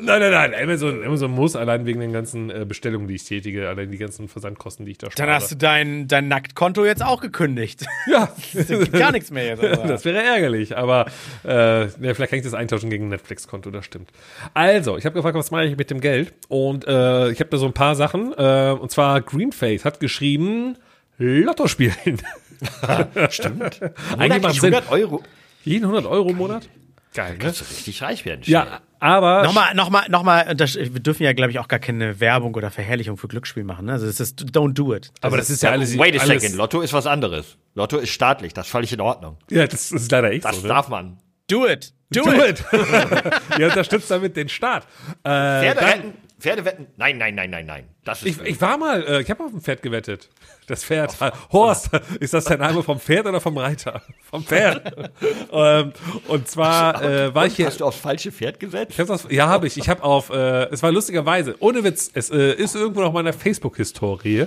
[0.00, 0.54] Nein, nein, nein.
[0.62, 4.28] Amazon, Amazon muss allein wegen den ganzen äh, Bestellungen, die ich tätige, allein die ganzen
[4.28, 5.26] Versandkosten, die ich da spare.
[5.26, 7.84] Dann hast du dein, dein Nacktkonto jetzt auch gekündigt.
[8.06, 9.58] ja, Gibt gar nichts mehr jetzt.
[9.62, 9.76] oder?
[9.88, 11.06] das wäre ärgerlich, aber
[11.44, 14.10] äh, ja, vielleicht kann ich das eintauschen gegen ein Netflix-Konto, das stimmt.
[14.54, 16.32] Also, ich habe gefragt, was mache ich mit dem Geld?
[16.46, 18.32] Und äh, ich habe da so ein paar Sachen.
[18.34, 20.76] Äh, und zwar Greenface hat geschrieben,
[21.18, 22.20] Lotto spielen.
[23.30, 23.80] Stimmt.
[23.82, 24.74] Eigentlich macht Monatlich Sinn.
[24.74, 25.22] 100 Euro.
[25.64, 26.68] Jeden 100 Euro im Monat?
[27.14, 27.38] Geil, ne?
[27.38, 28.42] Kannst du richtig reich werden.
[28.44, 32.54] Ja, aber Nochmal, nochmal, nochmal, das- wir dürfen ja, glaube ich, auch gar keine Werbung
[32.54, 33.86] oder Verherrlichung für Glücksspiel machen.
[33.86, 33.92] Ne?
[33.92, 35.10] Also es ist don't do it.
[35.22, 35.96] aber das ist ja alles.
[35.98, 37.56] Wait a alles, second, Lotto ist was anderes.
[37.74, 39.36] Lotto ist staatlich, das ist völlig in Ordnung.
[39.50, 40.62] Ja, das ist leider echt Das so.
[40.62, 40.68] Ne?
[40.68, 41.18] darf man.
[41.48, 41.92] Do it.
[42.10, 42.60] Do, Do it.
[42.60, 42.64] it.
[43.58, 44.84] Ihr unterstützt damit den Staat.
[45.24, 46.86] Äh, Pferde dann- wetten, Pferde wetten.
[46.96, 47.88] Nein, nein, nein, nein, nein.
[48.04, 50.28] Das ist Ich, ich war mal, äh, ich habe auf dem Pferd gewettet.
[50.68, 51.16] Das Pferd.
[51.52, 54.02] Horst, ist das der Name vom Pferd oder vom Reiter?
[54.22, 55.10] Vom Pferd.
[55.52, 55.92] ähm,
[56.28, 57.66] und zwar äh, war ich hier.
[57.66, 58.92] Hast du aufs falsche Pferd gesetzt?
[58.92, 59.78] Ich hab das, ja, habe ich.
[59.78, 63.20] Ich habe auf, äh, es war lustigerweise, ohne Witz, es äh, ist irgendwo noch mal
[63.20, 64.46] in der Facebook-Historie.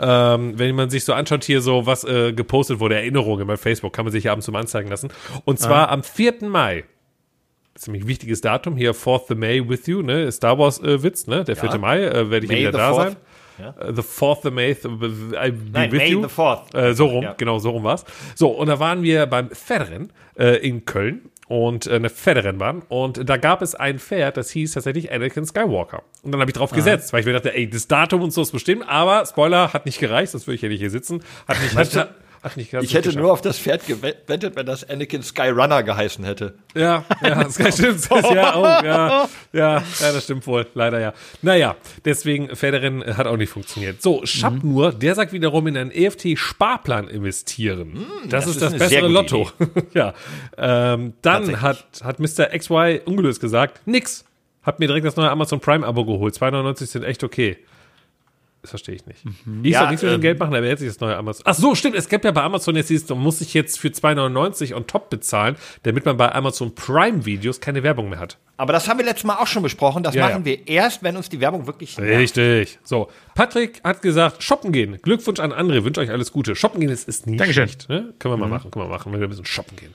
[0.00, 3.92] Ähm, wenn man sich so anschaut, hier so, was äh, gepostet wurde, Erinnerungen bei Facebook,
[3.92, 5.10] kann man sich ja abends zum anzeigen lassen.
[5.44, 6.44] Und zwar am 4.
[6.48, 6.84] Mai.
[7.78, 10.30] Ziemlich wichtiges Datum, hier 4th May with you, ne?
[10.32, 11.44] Star Wars äh, Witz, ne?
[11.44, 11.78] Der 4.
[11.78, 12.96] Mai, äh, werde ich May wieder da 4th.
[12.96, 13.16] sein.
[13.80, 16.22] Äh, The 4th of May, th- I be Nein, with May you.
[16.22, 16.74] the 4th.
[16.76, 17.34] Äh, so rum, Ja.
[17.36, 18.04] genau, so rum war's.
[18.34, 23.28] So, und da waren wir beim Pferderennen äh, in Köln und äh, eine Pferderennbahn und
[23.28, 26.02] da gab es ein Pferd, das hieß tatsächlich Anakin Skywalker.
[26.22, 28.42] Und dann habe ich drauf gesetzt, weil ich mir dachte, ey, das Datum und so
[28.42, 31.22] ist bestimmt, aber Spoiler, hat nicht gereicht, sonst würde ich ja nicht hier sitzen.
[31.46, 33.22] Hat nicht, hat, hat nicht ganz Ich hätte geschafft.
[33.22, 36.54] nur auf das Pferd gewettet, wenn das Anakin Skyrunner geheißen hätte.
[36.74, 38.08] Ja, ja, das stimmt.
[38.34, 40.66] Ja, oh, ja, ja, ja, das stimmt wohl.
[40.74, 41.14] Leider ja.
[41.42, 44.02] Naja, deswegen Pferderennen hat auch nicht funktioniert.
[44.02, 48.06] So, Schabnur, der sagt wiederum in einen EFT-Sparplan investieren.
[48.28, 49.50] das, das ist ist das bessere Lotto.
[49.94, 50.14] ja.
[50.56, 52.46] Ähm, dann hat, hat Mr.
[52.56, 54.24] XY ungelöst gesagt, nix.
[54.62, 56.34] Hab mir direkt das neue Amazon Prime-Abo geholt.
[56.34, 57.56] 2,99 sind echt okay.
[58.62, 59.24] Das verstehe ich nicht.
[59.62, 61.42] Ich Ja, soll nichts mit dem ähm, Geld machen, aber jetzt sich das neue Amazon.
[61.46, 61.94] Ach so, stimmt.
[61.94, 65.10] Es gibt ja bei Amazon jetzt dieses, man muss sich jetzt für 2,99 on top
[65.10, 68.38] bezahlen, damit man bei Amazon Prime Videos keine Werbung mehr hat.
[68.58, 70.02] Aber das haben wir letztes Mal auch schon besprochen.
[70.02, 70.44] Das Ja, machen ja.
[70.44, 71.96] wir erst, wenn uns die Werbung wirklich.
[71.98, 72.78] Richtig.
[72.82, 73.08] So.
[73.34, 74.98] Patrick hat gesagt, shoppen gehen.
[75.00, 75.84] Glückwunsch an andere.
[75.84, 76.56] Wünsche euch alles Gute.
[76.56, 77.68] Shoppen gehen ist, ist nie Dankeschön.
[77.68, 77.88] schlecht.
[77.88, 78.12] Ne?
[78.18, 78.70] Können wir mal machen.
[78.72, 79.94] Können wir machen, wenn wir ein bisschen shoppen gehen.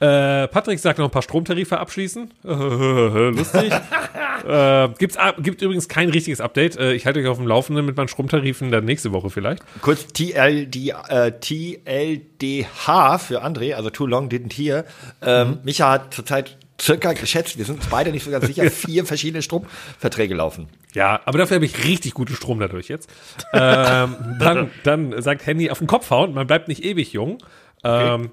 [0.00, 2.30] Äh, Patrick sagt noch ein paar Stromtarife abschließen.
[2.42, 3.72] Lustig.
[4.46, 6.76] äh, gibt's, gibt übrigens kein richtiges Update.
[6.76, 9.62] Äh, ich halte euch auf dem Laufenden mit meinen Stromtarifen dann nächste Woche vielleicht.
[9.80, 14.84] Kurz TLD, äh, TLDH für André, also Too Long Didn't Hear.
[15.22, 19.06] Ähm, Micha hat zurzeit circa geschätzt, wir sind uns beide nicht so ganz sicher, vier
[19.06, 20.68] verschiedene Stromverträge laufen.
[20.94, 23.08] Ja, aber dafür habe ich richtig guten Strom dadurch jetzt.
[23.52, 27.38] ähm, dann, dann sagt Handy auf den Kopf hauen, man bleibt nicht ewig jung.
[27.84, 28.30] Ähm,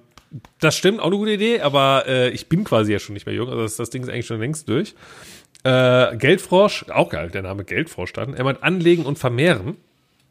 [0.59, 3.35] das stimmt, auch eine gute Idee, aber äh, ich bin quasi ja schon nicht mehr
[3.35, 4.95] jung, also das, das Ding ist eigentlich schon längst durch.
[5.63, 8.33] Äh, Geldfrosch, auch geil, der Name Geldfrosch dann.
[8.33, 9.77] Er meint anlegen und vermehren.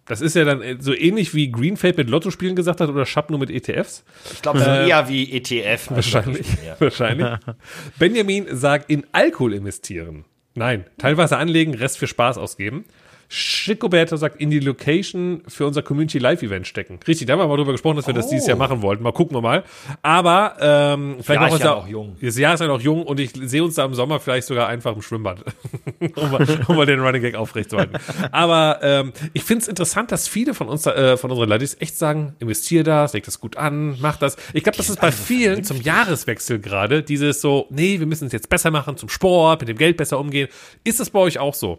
[0.08, 3.30] Das ist ja dann äh, so ähnlich wie Greenfeld mit Lottospielen gesagt hat oder Schapp
[3.30, 4.04] nur mit ETFs.
[4.32, 5.90] Ich glaube, eher wie ETF.
[5.90, 6.46] als Wahrscheinlich.
[6.66, 6.76] Ja.
[6.78, 7.28] Wahrscheinlich.
[7.98, 10.24] Benjamin sagt, in Alkohol investieren.
[10.54, 12.84] Nein, teilweise anlegen, Rest für Spaß ausgeben.
[13.28, 16.98] Schicoberto sagt, in die Location für unser Community Live Event stecken.
[17.06, 19.02] Richtig, da haben wir mal drüber gesprochen, dass wir das dieses Jahr machen wollten.
[19.02, 19.64] Mal gucken wir mal.
[20.00, 22.16] Aber ähm, vielleicht Jahr noch ist ja noch jung.
[22.22, 24.68] Das Jahr ist ja noch jung und ich sehe uns da im Sommer vielleicht sogar
[24.68, 25.44] einfach im Schwimmbad,
[26.16, 27.98] um, mal, um mal den Running Gag aufrechtzuerhalten.
[28.32, 31.98] Aber ähm, ich finde es interessant, dass viele von uns, äh, von unseren Ladies echt
[31.98, 34.36] sagen, investier das, leg das gut an, mach das.
[34.54, 38.32] Ich glaube, das ist bei vielen zum Jahreswechsel gerade dieses so, nee, wir müssen es
[38.32, 40.48] jetzt besser machen, zum Sport, mit dem Geld besser umgehen.
[40.84, 41.78] Ist das bei euch auch so?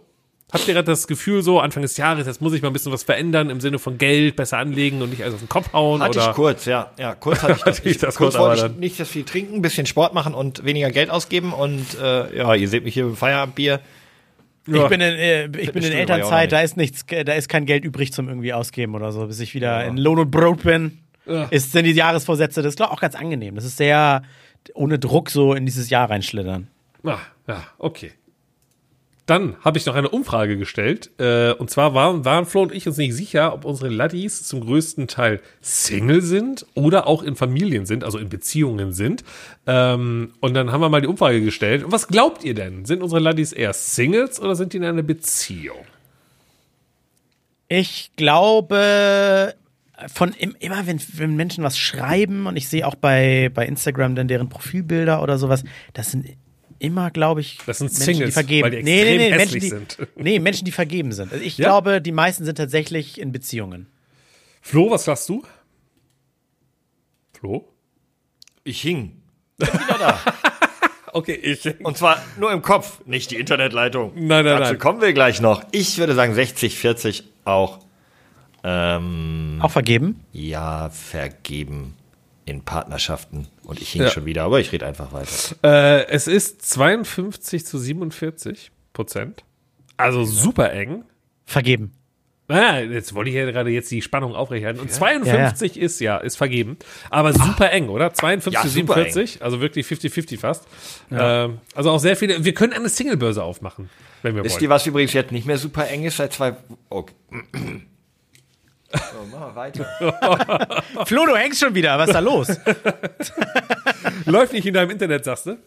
[0.52, 2.92] Habt ihr gerade das Gefühl so, Anfang des Jahres, jetzt muss ich mal ein bisschen
[2.92, 6.02] was verändern im Sinne von Geld besser anlegen und nicht alles auf den Kopf hauen?
[6.02, 6.30] Hatte oder?
[6.30, 6.92] ich kurz, ja.
[6.98, 7.78] Ja, kurz hatte ich das.
[7.78, 10.34] Hatte ich das kurz kurz, wollte ich nicht das viel trinken, ein bisschen Sport machen
[10.34, 11.54] und weniger Geld ausgeben.
[11.54, 13.80] Und äh, ja, ihr seht mich hier im Feierabendbier.
[14.66, 17.66] Ich bin in, äh, ich bin in ja Elternzeit, da ist nichts, da ist kein
[17.66, 21.00] Geld übrig zum irgendwie ausgeben oder so, bis ich wieder in Lohn und Brot bin.
[21.52, 23.56] Ist sind die Jahresvorsätze, das ist glaub, auch ganz angenehm.
[23.56, 24.24] Das ist sehr
[24.74, 26.68] ohne Druck so in dieses Jahr reinschlittern.
[27.04, 28.12] Ah, ja, okay.
[29.30, 31.12] Dann habe ich noch eine Umfrage gestellt.
[31.20, 34.62] Äh, und zwar waren, waren Flo und ich uns nicht sicher, ob unsere Laddies zum
[34.62, 39.24] größten Teil Single sind oder auch in Familien sind, also in Beziehungen sind.
[39.68, 41.84] Ähm, und dann haben wir mal die Umfrage gestellt.
[41.84, 42.86] Und was glaubt ihr denn?
[42.86, 45.86] Sind unsere Laddies eher Singles oder sind die in einer Beziehung?
[47.68, 49.54] Ich glaube,
[50.12, 54.16] von im, immer wenn, wenn Menschen was schreiben und ich sehe auch bei, bei Instagram
[54.16, 55.64] dann deren Profilbilder oder sowas,
[55.94, 56.26] das sind
[56.80, 58.64] immer, glaube ich, Das sind Menschen, Singles, die vergeben.
[58.64, 59.98] weil die nee, nee, nee, Menschen, die, sind.
[60.16, 61.32] nee, Menschen, die vergeben sind.
[61.32, 61.66] Also ich Ja?
[61.68, 63.88] glaube, die meisten sind tatsächlich in Beziehungen.
[64.62, 65.44] Flo, was sagst du?
[67.34, 67.68] Flo?
[68.64, 69.22] Ich hing.
[69.58, 70.20] Bin wieder da.
[71.12, 71.66] Okay, ich.
[71.84, 74.12] Und zwar nur im Kopf, nicht die Internetleitung.
[74.14, 74.78] Nein, nein, Dazu nein.
[74.80, 75.64] kommen wir gleich noch.
[75.72, 77.80] Ich würde sagen 60, 40 auch.
[78.64, 80.24] Ähm, Auch vergeben?
[80.32, 81.96] ja, vergeben
[82.50, 83.48] in Partnerschaften.
[83.64, 84.10] Und ich hing Ja.
[84.10, 85.30] schon wieder, aber ich rede einfach weiter.
[85.64, 89.44] Äh, es ist 52 zu 47 Prozent.
[89.98, 91.04] Also super eng.
[91.46, 91.92] Vergeben.
[92.48, 94.80] Naja, jetzt wollte ich ja gerade jetzt die Spannung aufrechterhalten.
[94.80, 96.78] Und 52 ist ja, ist vergeben.
[97.12, 98.12] Aber super eng, oder?
[98.12, 100.66] 52 Ja, zu super 47, also wirklich 50-50 fast.
[101.12, 102.44] Ähm, also auch sehr viele.
[102.44, 103.90] Wir können eine Singlebörse aufmachen,
[104.24, 104.64] wenn wir Wisst wollen.
[104.64, 106.56] ihr, was übrigens jetzt nicht mehr super eng ist seit zwei.
[106.90, 107.14] Okay.
[108.92, 109.86] So, machen wir weiter.
[111.06, 111.98] Flo, du hängst schon wieder.
[111.98, 112.48] Was ist da los?
[114.26, 115.58] Läuft nicht in deinem Internet, sagst du?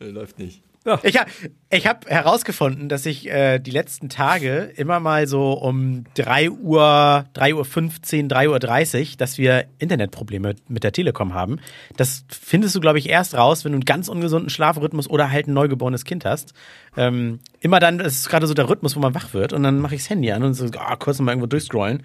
[0.00, 0.62] Nee, läuft nicht.
[1.02, 1.30] Ich habe
[1.70, 7.24] ich hab herausgefunden, dass ich äh, die letzten Tage immer mal so um 3 Uhr,
[7.32, 11.58] 3 Uhr 15, 3 Uhr 30, dass wir Internetprobleme mit der Telekom haben.
[11.96, 15.48] Das findest du, glaube ich, erst raus, wenn du einen ganz ungesunden Schlafrhythmus oder halt
[15.48, 16.54] ein neugeborenes Kind hast.
[16.96, 19.80] Ähm, immer dann, das ist gerade so der Rhythmus, wo man wach wird und dann
[19.80, 22.04] mache ich das Handy an und so, ah, kurz mal irgendwo durchscrollen.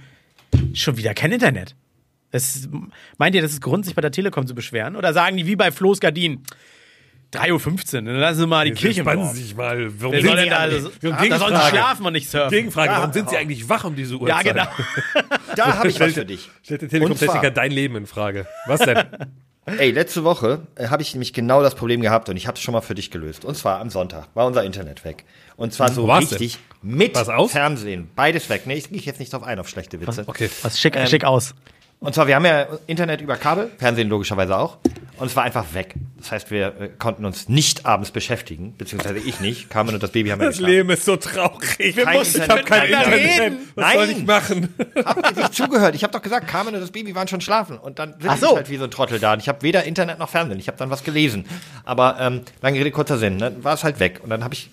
[0.73, 1.75] Schon wieder kein Internet.
[2.31, 2.69] Das,
[3.17, 4.95] meint ihr, das ist Grund, sich bei der Telekom zu beschweren?
[4.95, 6.43] Oder sagen die wie bei Flo's Gardin?
[7.33, 7.45] 3.15
[7.95, 9.29] Uhr, dann lassen Sie mal die Kirche im Spannen.
[9.33, 9.89] Sie sich mal.
[10.01, 10.69] Warum sind Sie da,
[11.19, 12.49] Wir da sollen sie schlafen und nicht surfen.
[12.51, 13.39] Gegenfrage, warum Ja, sind Sie auch.
[13.39, 14.43] eigentlich wach um diese Ja, Uhrzeit?
[14.43, 14.65] genau.
[15.55, 16.49] Da habe ich was für dich.
[16.63, 18.47] Stellt der Telekom-Techniker dein Leben in Frage.
[18.67, 18.97] Was denn?
[19.65, 22.61] Ey, letzte Woche äh, habe ich nämlich genau das Problem gehabt und ich habe es
[22.61, 23.45] schon mal für dich gelöst.
[23.45, 25.23] Und zwar am Sonntag war unser Internet weg.
[25.55, 27.51] Und zwar so war's richtig mit War's aus?
[27.51, 28.09] Fernsehen.
[28.15, 28.63] Beides weg.
[28.65, 30.23] Nee, ich gehe jetzt nicht drauf ein, auf schlechte Witze.
[30.25, 30.49] Okay.
[30.63, 31.53] Was schick, schick aus.
[31.99, 34.79] Und zwar, wir haben ja Internet über Kabel, Fernsehen logischerweise auch.
[35.21, 35.93] Und es war einfach weg.
[36.17, 39.69] Das heißt, wir äh, konnten uns nicht abends beschäftigen, beziehungsweise ich nicht.
[39.69, 40.73] Carmen und das Baby haben ja Das geschlafen.
[40.73, 41.95] Leben ist so traurig.
[41.95, 43.39] Kein ich habe kein Internet.
[43.39, 43.57] reden.
[43.75, 44.17] Was soll Nein.
[44.17, 44.73] ich machen?
[45.05, 45.93] Habt ihr nicht zugehört?
[45.93, 47.77] Ich habe doch gesagt, Carmen und das Baby waren schon schlafen.
[47.77, 48.47] Und dann Ach sitze so.
[48.47, 49.33] ich halt wie so ein Trottel da.
[49.33, 50.59] Und ich habe weder Internet noch Fernsehen.
[50.59, 51.45] Ich habe dann was gelesen.
[51.83, 53.37] Aber ähm, lange Rede, kurzer Sinn.
[53.37, 54.21] Dann war es halt weg.
[54.23, 54.71] Und dann habe ich...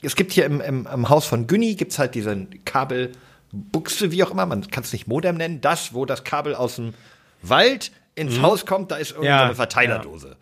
[0.00, 4.30] Es gibt hier im, im, im Haus von Günni gibt's halt diese Kabelbuchse, wie auch
[4.30, 4.46] immer.
[4.46, 5.60] Man kann es nicht Modem nennen.
[5.60, 6.94] Das, wo das Kabel aus dem
[7.42, 10.36] Wald ins Haus kommt, da ist irgendeine Ja, so Verteilerdose.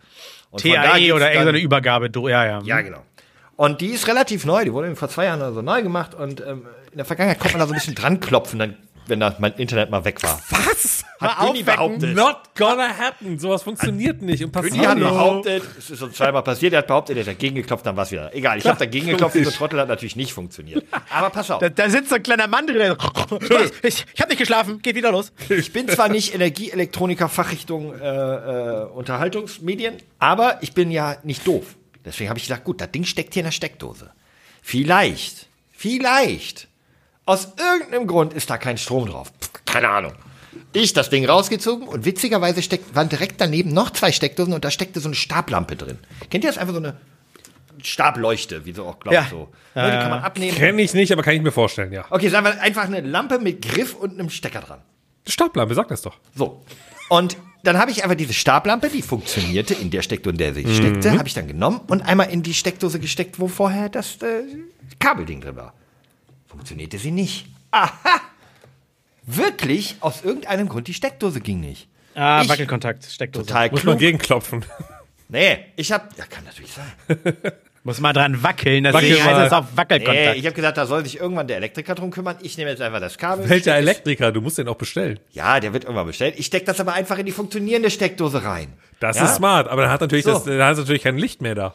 [0.51, 2.09] Da TAE oder irgendeine Übergabe.
[2.09, 2.61] do- Ja, ja.
[2.63, 3.03] ja, genau.
[3.55, 6.41] Und die ist relativ neu, die wurde vor zwei Jahren oder so neu gemacht und
[6.41, 8.75] ähm, in der Vergangenheit konnte man da so ein bisschen dran klopfen, dann,
[9.07, 10.41] wenn da mein Internet mal weg war.
[10.49, 11.03] Was?
[11.19, 12.15] Hat Mal Günni behauptet.
[12.15, 13.37] Not gonna happen.
[13.37, 15.07] Sowas funktioniert nicht und Günni passiert hat nicht.
[15.07, 18.03] behauptet, es ist uns zweimal passiert, er hat behauptet, er hat dagegen geklopft, dann war
[18.03, 18.33] es wieder.
[18.35, 20.85] Egal, ich habe dagegen geklopft, dieser Trottel hat natürlich nicht funktioniert.
[21.09, 22.95] Aber pass auf, Da, da sitzt so ein kleiner Mann drin.
[23.83, 25.31] Ich, ich habe nicht geschlafen, geht wieder los.
[25.49, 31.75] ich bin zwar nicht Energieelektroniker Fachrichtung äh, äh, Unterhaltungsmedien, aber ich bin ja nicht doof.
[32.03, 34.11] Deswegen habe ich gesagt, gut, das Ding steckt hier in der Steckdose.
[34.61, 36.67] Vielleicht, vielleicht,
[37.25, 39.31] aus irgendeinem Grund ist da kein Strom drauf.
[39.65, 40.13] Keine Ahnung.
[40.73, 44.71] Ich das Ding rausgezogen und witzigerweise steckt, waren direkt daneben noch zwei Steckdosen und da
[44.71, 45.97] steckte so eine Stablampe drin.
[46.29, 46.57] Kennt ihr das?
[46.57, 46.97] Einfach so eine
[47.83, 49.27] Stableuchte, wie so auch glaubt Ja.
[49.29, 49.49] so.
[49.75, 50.55] Ja, die kann man abnehmen.
[50.55, 52.05] Kenne ich nicht, aber kann ich mir vorstellen, ja.
[52.09, 54.81] Okay, sagen wir einfach eine Lampe mit Griff und einem Stecker dran.
[55.27, 56.17] Stablampe, sag das doch.
[56.35, 56.63] So.
[57.09, 60.75] Und dann habe ich einfach diese Stablampe, die funktionierte in der Steckdose, in der sie
[60.75, 64.43] steckte, habe ich dann genommen und einmal in die Steckdose gesteckt, wo vorher das äh,
[64.99, 65.73] Kabelding drin war.
[66.51, 67.45] Funktionierte sie nicht.
[67.71, 67.89] Aha!
[69.25, 71.87] Wirklich, aus irgendeinem Grund, die Steckdose ging nicht.
[72.15, 73.45] Ah, Ich- Wackelkontakt, Steckdose.
[73.45, 73.99] Total Muss man klug.
[73.99, 74.65] gegenklopfen.
[75.29, 76.91] Nee, ich habe, ja, kann natürlich sein.
[77.83, 80.37] Muss mal dran wackeln, deswegen Wackel heißt es auch Nee, Wackelkontakt.
[80.37, 82.35] ich habe gesagt, da soll sich irgendwann der Elektriker drum kümmern.
[82.41, 83.47] Ich nehme jetzt einfach das Kabel.
[83.49, 84.31] Welcher Elektriker?
[84.31, 85.19] Du musst den auch bestellen.
[85.31, 86.35] Ja, der wird irgendwann bestellt.
[86.37, 88.73] Ich stecke das aber einfach in die funktionierende Steckdose rein.
[88.99, 89.25] Das Ja?
[89.25, 90.33] ist smart, aber dann hat natürlich So.
[90.33, 91.73] das, dann hat natürlich kein Licht mehr da.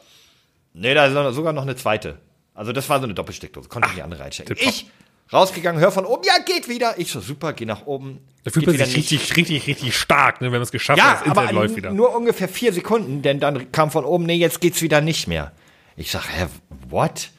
[0.75, 2.19] Nee, da ist noch- sogar noch eine zweite.
[2.57, 4.57] Also das war so eine Doppelsteckdose, konnte ich in die andere reinstecken.
[4.59, 4.87] Ich
[5.33, 6.99] rausgegangen, hör von oben, ja, geht wieder.
[6.99, 8.21] Ich so, super, geh nach oben.
[8.45, 8.97] Da fühlt man sich nicht.
[8.97, 11.21] richtig, richtig, richtig stark, ne, wenn man es geschafft Ja, hat.
[11.21, 11.93] Das Internet aber läuft wieder.
[11.93, 15.53] nur ungefähr vier Sekunden, denn dann kam von oben, nee, jetzt geht's wieder nicht mehr.
[15.97, 16.47] Ich sag, hä,
[16.89, 17.31] what?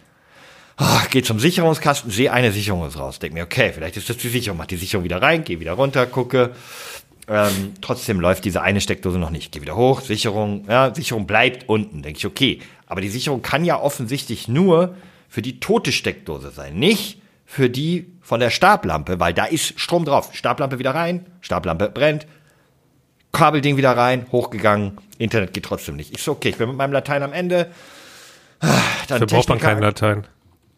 [0.76, 3.18] Ah, geh zum Sicherungskasten, sehe eine Sicherung ist raus.
[3.20, 4.58] Denk mir, okay, vielleicht ist das die Sicherung.
[4.60, 6.52] Mach die Sicherung wieder rein, geh wieder runter, gucke.
[7.28, 9.52] Ähm, trotzdem läuft diese eine Steckdose noch nicht.
[9.52, 12.04] Geh wieder hoch, Sicherung, ja, Sicherung bleibt unten.
[12.04, 12.60] Denke ich, okay.
[12.86, 14.96] Aber die Sicherung kann ja offensichtlich nur
[15.28, 20.06] für die tote Steckdose sein, nicht für die von der Stablampe, weil da ist Strom
[20.06, 20.32] drauf.
[20.34, 22.28] Stablampe wieder rein, Stablampe brennt,
[23.32, 26.14] Kabelding wieder rein, hochgegangen, Internet geht trotzdem nicht.
[26.14, 27.72] Ich so, okay, ich bin mit meinem Latein am Ende.
[28.60, 28.72] Dann
[29.08, 30.28] Dafür braucht man keinen Latein.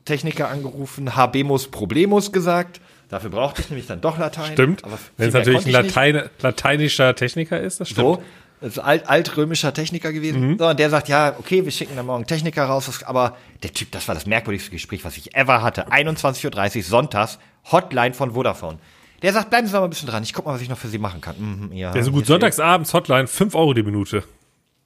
[0.05, 2.81] Techniker angerufen, Habemus Problemus gesagt.
[3.09, 4.53] Dafür brauchte ich nämlich dann doch Latein.
[4.53, 4.83] Stimmt.
[4.83, 5.71] Aber Wenn es natürlich ein.
[5.71, 8.17] Latein, lateinischer Techniker ist, das stimmt.
[8.17, 8.23] So,
[8.61, 10.57] das ist alt, altrömischer Techniker gewesen.
[10.57, 13.03] So, und der sagt, ja, okay, wir schicken dann morgen Techniker raus.
[13.05, 15.87] Aber der Typ, das war das merkwürdigste Gespräch, was ich ever hatte.
[15.91, 17.39] 21.30 Uhr sonntags,
[17.71, 18.79] Hotline von Vodafone.
[19.21, 20.23] Der sagt, bleiben Sie noch mal ein bisschen dran.
[20.23, 21.35] Ich guck mal, was ich noch für Sie machen kann.
[21.37, 22.25] Mhm, ja, Der ist so gut.
[22.25, 24.23] Sonntagsabends Hotline, 5 Euro die Minute.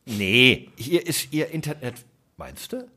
[0.06, 1.96] Nee, hier ist Ihr Internet.
[2.38, 2.88] Meinst du?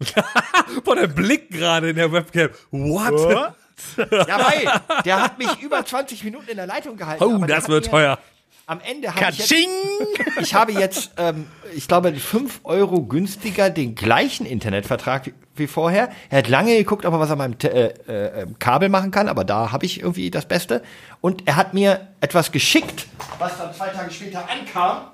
[0.84, 2.50] Boah, der Blick gerade in der Webcam.
[2.70, 3.54] What?
[3.98, 7.22] Ja, weil der hat mich über 20 Minuten in der Leitung gehalten.
[7.22, 8.18] Oh, das wird mir- teuer.
[8.68, 9.68] Am Ende habe ich jetzt, Katsching!
[10.40, 11.46] ich habe jetzt, ähm,
[11.76, 16.08] ich glaube, 5 Euro günstiger den gleichen Internetvertrag wie- vorher.
[16.30, 19.28] Er hat lange geguckt, ob er was an meinem äh, äh, äh, Kabel machen kann,
[19.28, 20.82] aber da habe ich irgendwie das Beste.
[21.20, 23.06] Und er hat mir etwas geschickt,
[23.38, 25.10] was dann zwei Tage später ankam.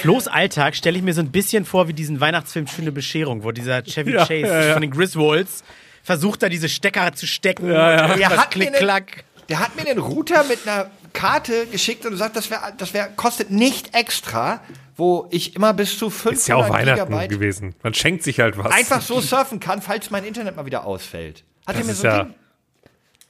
[0.00, 3.52] Flo's Alltag stelle ich mir so ein bisschen vor wie diesen Weihnachtsfilm Schöne Bescherung, wo
[3.52, 4.72] dieser Chevy Ja, Chase ja, ja.
[4.72, 5.62] von den Griswolds
[6.02, 7.70] versucht da diese Stecker zu stecken.
[7.70, 8.16] Ja, ja.
[8.16, 8.74] Der hat, einen,
[9.48, 13.06] der hat mir einen Router mit einer Karte geschickt und gesagt, das, wär, das wär,
[13.08, 14.60] kostet nicht extra,
[14.96, 17.74] wo ich immer bis zu 500 Ist ja auch Weihnachten Gigabyte gewesen.
[17.82, 18.70] Man schenkt sich halt was.
[18.72, 21.44] einfach so surfen kann, falls mein Internet mal wieder ausfällt.
[21.66, 22.26] Hat er Das mir ist so ein ja.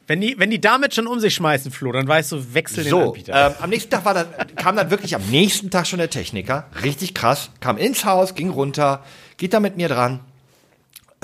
[0.06, 2.90] Wenn die, wenn die damit schon um sich schmeißen, Flo, dann weißt du, wechsel den
[2.90, 3.46] So, Anbieter.
[3.46, 4.26] ähm, am nächsten Tag war dann,
[4.56, 8.50] kam dann wirklich am nächsten Tag schon der Techniker, richtig krass, kam ins Haus, ging
[8.50, 9.02] runter,
[9.38, 10.20] geht da mit mir dran.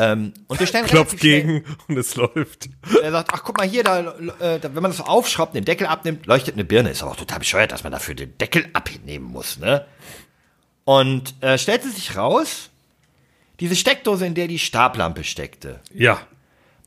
[0.02, 2.70] Ähm, und wir stellen Klopft relativ schnell- gegen und es läuft.
[3.02, 5.64] Er sagt, ach guck mal hier, da, äh, da, wenn man das so aufschraubt, den
[5.66, 6.88] Deckel abnimmt, leuchtet eine Birne.
[6.90, 9.84] Ist aber auch total bescheuert, dass man dafür den Deckel abnehmen muss, ne?
[10.84, 12.70] Und äh, stellte sich raus,
[13.60, 16.18] diese Steckdose, in der die Stablampe steckte, Ja.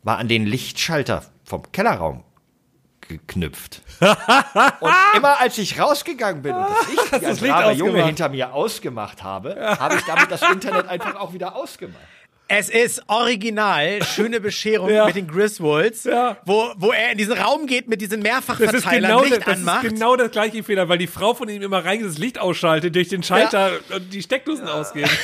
[0.02, 2.24] war an den Lichtschalter vom Kellerraum
[3.02, 3.82] geknüpft.
[4.00, 8.54] und immer als ich rausgegangen bin und das ein das Licht braver Junge hinter mir
[8.54, 12.00] ausgemacht habe, habe ich damit das Internet einfach auch wieder ausgemacht.
[12.56, 15.06] Es ist original, schöne Bescherung Ja.
[15.06, 16.38] mit den Griswolds, Ja.
[16.46, 19.46] wo, wo er in diesen Raum geht mit diesen Das ist, Mehrfachverteilern, genau, Licht das,
[19.46, 19.84] das anmacht.
[19.86, 22.96] ist genau der gleiche Fehler, weil die Frau von ihm immer rein das Licht ausschaltet,
[22.96, 25.10] durch den Schalter und die Steckdosen ausgehen.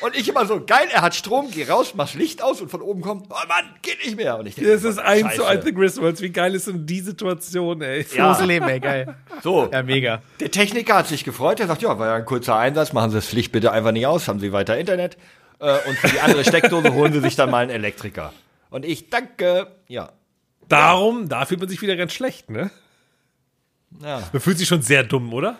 [0.00, 2.82] Und ich immer so, geil, er hat Strom, geh raus, mach Licht aus und von
[2.82, 4.38] oben kommt, oh Mann, geht nicht mehr.
[4.38, 6.20] Und ich denke, Das ist eins zu eins The Griswolds.
[6.20, 8.06] Wie geil ist denn die Situation, ey?
[8.14, 8.28] Ja.
[8.28, 9.16] Große Leben, ey, geil.
[9.42, 10.22] So, Ja, mega.
[10.38, 13.16] der Techniker hat sich gefreut, er sagt, ja, war ja ein kurzer Einsatz, machen Sie
[13.16, 15.16] das Licht bitte einfach nicht aus, haben Sie weiter Internet.
[15.60, 18.32] Äh, und für die andere Steckdose holen Sie sich dann mal einen Elektriker.
[18.70, 20.12] Und ich danke, ja.
[20.68, 22.70] Darum, da fühlt man sich wieder ganz schlecht, ne?
[24.02, 25.58] Ja, Man fühlt sich schon sehr dumm, oder?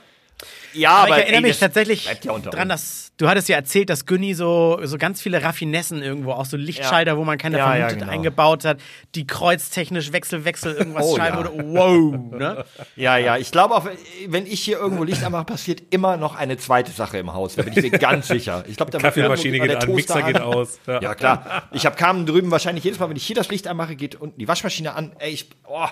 [0.72, 2.82] Ja Aber aber ich erinnere ey, mich tatsächlich ja dran, uns.
[2.82, 6.57] dass du hattest ja erzählt, dass Günni so, so ganz viele Raffinessen irgendwo, auch so
[6.57, 7.16] Lichtschalter, Ja.
[7.18, 8.12] wo man keine Ja, ja, vermutet genau.
[8.12, 8.78] eingebaut hat,
[9.14, 11.41] die kreuztechnisch Wechsel, Wechsel irgendwas Oh, schreiben ja.
[11.51, 12.64] oder wow, ne?
[12.97, 13.89] Ja, ja, ich glaube auch,
[14.28, 17.57] wenn ich hier irgendwo Licht anmache, passiert immer noch eine zweite Sache im Haus.
[17.57, 18.64] Da bin ich mir ganz sicher.
[18.68, 20.78] Ich glaube, da Kaffeemaschine geht der an, Mixer geht aus.
[20.86, 21.01] Ja.
[21.01, 21.68] Ja, klar.
[21.72, 24.39] Ich habe Carmen drüben wahrscheinlich jedes Mal, wenn ich hier das Licht anmache, geht unten
[24.39, 25.12] die Waschmaschine an.
[25.18, 25.86] Ey, ich, oh,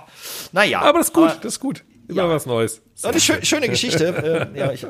[0.53, 0.81] naja.
[0.83, 1.83] Aber das ist gut, das ist gut.
[2.09, 2.29] Immer Ja.
[2.29, 2.83] was Neues.
[3.01, 4.49] Das ist eine schö schöne Geschichte.
[4.55, 4.87] äh, ja, ich,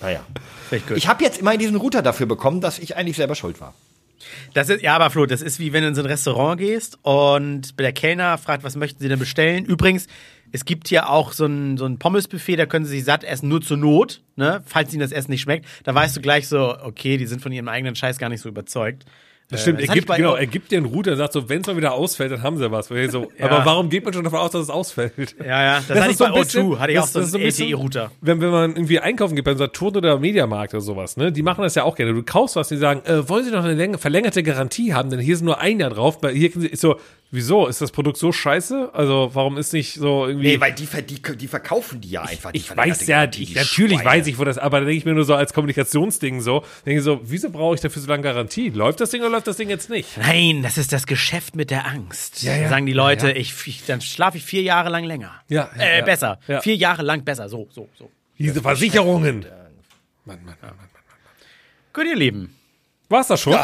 [0.00, 0.20] naja.
[0.94, 3.74] Ich habe jetzt immer diesen Router dafür bekommen, dass ich eigentlich selber schuld war.
[4.54, 6.98] Das ist, ja, aber Flo, das ist wie wenn du in so ein Restaurant gehst
[7.02, 9.64] und der Kellner fragt, was möchten Sie denn bestellen?
[9.64, 10.06] Übrigens,
[10.52, 13.48] es gibt hier auch so ein, so ein Pommesbuffet, da können Sie sich satt essen,
[13.48, 14.62] nur zur Not, ne?
[14.66, 17.50] Falls Ihnen das Essen nicht schmeckt, da weißt du gleich so, okay, die sind von
[17.52, 19.04] ihrem eigenen Scheiß gar nicht so überzeugt.
[19.50, 21.48] Das stimmt, das er gibt, bei- genau, er gibt dir einen Router und sagt so,
[21.48, 22.86] wenn es mal wieder ausfällt, dann haben sie was.
[22.86, 22.94] So,
[23.38, 23.46] Ja.
[23.46, 25.34] Aber warum geht man schon davon aus, dass es ausfällt?
[25.40, 27.28] Ja, ja, das, hatte ich bei ein bisschen- O2, hatte ich auch das- so das
[27.28, 28.10] ist einen ein bisschen- LTE-Router.
[28.20, 31.62] Wenn, wenn man irgendwie einkaufen geht beim Saturn oder Mediamarkt oder sowas, ne, die machen
[31.62, 32.14] das ja auch gerne.
[32.14, 35.10] Du kaufst was, die sagen, äh, wollen Sie noch eine läng- verlängerte Garantie haben?
[35.10, 36.20] Denn hier ist nur ein Jahr drauf.
[36.20, 36.96] Bei hier ist so,
[37.30, 37.66] wieso?
[37.66, 38.90] Ist das Produkt so scheiße?
[38.92, 40.48] Also warum ist nicht so irgendwie.
[40.48, 42.52] Nee, weil die, die, die verkaufen die ja einfach.
[42.52, 44.18] die ich verlängerte weiß ja, ich, die natürlich Schweine.
[44.18, 46.98] weiß ich, wo das, aber da denke ich mir nur so als Kommunikationsding so, denke
[46.98, 48.70] ich so, wieso brauche ich dafür so lange Garantie?
[48.70, 50.16] Läuft das Ding oder läuft das Ding jetzt nicht?
[50.16, 52.42] Nein, das ist das Geschäft mit der Angst.
[52.42, 52.68] Ja, ja.
[52.68, 53.40] Sagen die Leute, Ja, ja.
[53.40, 55.32] Ich, ich, dann schlafe ich vier Jahre lang länger.
[55.48, 56.04] Ja, ja, äh, ja.
[56.04, 56.40] besser.
[56.48, 56.60] Ja.
[56.60, 57.48] Vier Jahre lang besser.
[57.48, 58.10] So, so, so.
[58.38, 59.44] Diese Versicherungen.
[60.24, 60.88] Mann, Mann, Mann, Mann.
[61.92, 62.54] Gut, ihr Lieben.
[63.08, 63.56] War's das schon?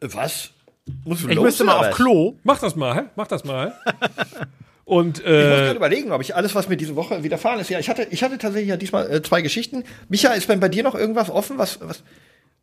[0.00, 0.53] Was?
[1.04, 2.34] Muss Ich müsste mal auf Klo.
[2.44, 3.74] Mach das mal, mach das mal.
[4.86, 7.70] Und Ich muss äh, gerade überlegen, ob ich alles, was mir diese Woche widerfahren ist.
[7.70, 9.84] Ja, ich hatte, ich hatte tatsächlich ja diesmal äh, zwei Geschichten.
[10.10, 11.56] Micha, ist bei, bei dir noch irgendwas offen?
[11.56, 12.02] Was, was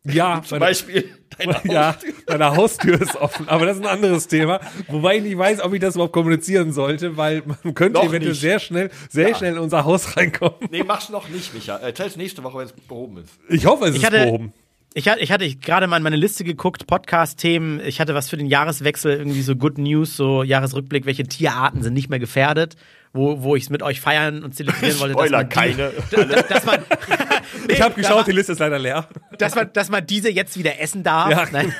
[0.04, 2.12] ja, zum meine- Beispiel deine ja, Haustür?
[2.28, 4.60] meine Haustür ist offen, aber das ist ein anderes Thema.
[4.86, 8.30] Wobei ich nicht weiß, ob ich das überhaupt kommunizieren sollte, weil man könnte Noch eventuell
[8.32, 8.40] nicht.
[8.40, 10.54] sehr schnell, sehr schnell in unser Haus reinkommen.
[10.70, 11.76] Nee, mach's noch nicht, Micha.
[11.78, 13.30] Erzähl's nächste Woche, wenn es behoben ist.
[13.48, 14.52] Ich hoffe, es Ich ist hatte, behoben.
[14.94, 17.80] Ich hatte, ich hatte gerade mal in meine Liste geguckt, Podcast-Themen.
[17.84, 21.94] Ich hatte was für den Jahreswechsel, irgendwie so Good News, so Jahresrückblick, welche Tierarten sind
[21.94, 22.76] nicht mehr gefährdet,
[23.14, 25.14] wo, wo ich es mit euch feiern und zelebrieren wollte.
[25.14, 25.90] dass Spoiler, man die- keine.
[26.34, 26.78] Dass, dass man,
[27.68, 29.06] Ich habe geschaut, die Liste ist leider leer.
[29.38, 31.30] dass man, dass man diese jetzt wieder essen darf.
[31.30, 31.72] Ja, Nein.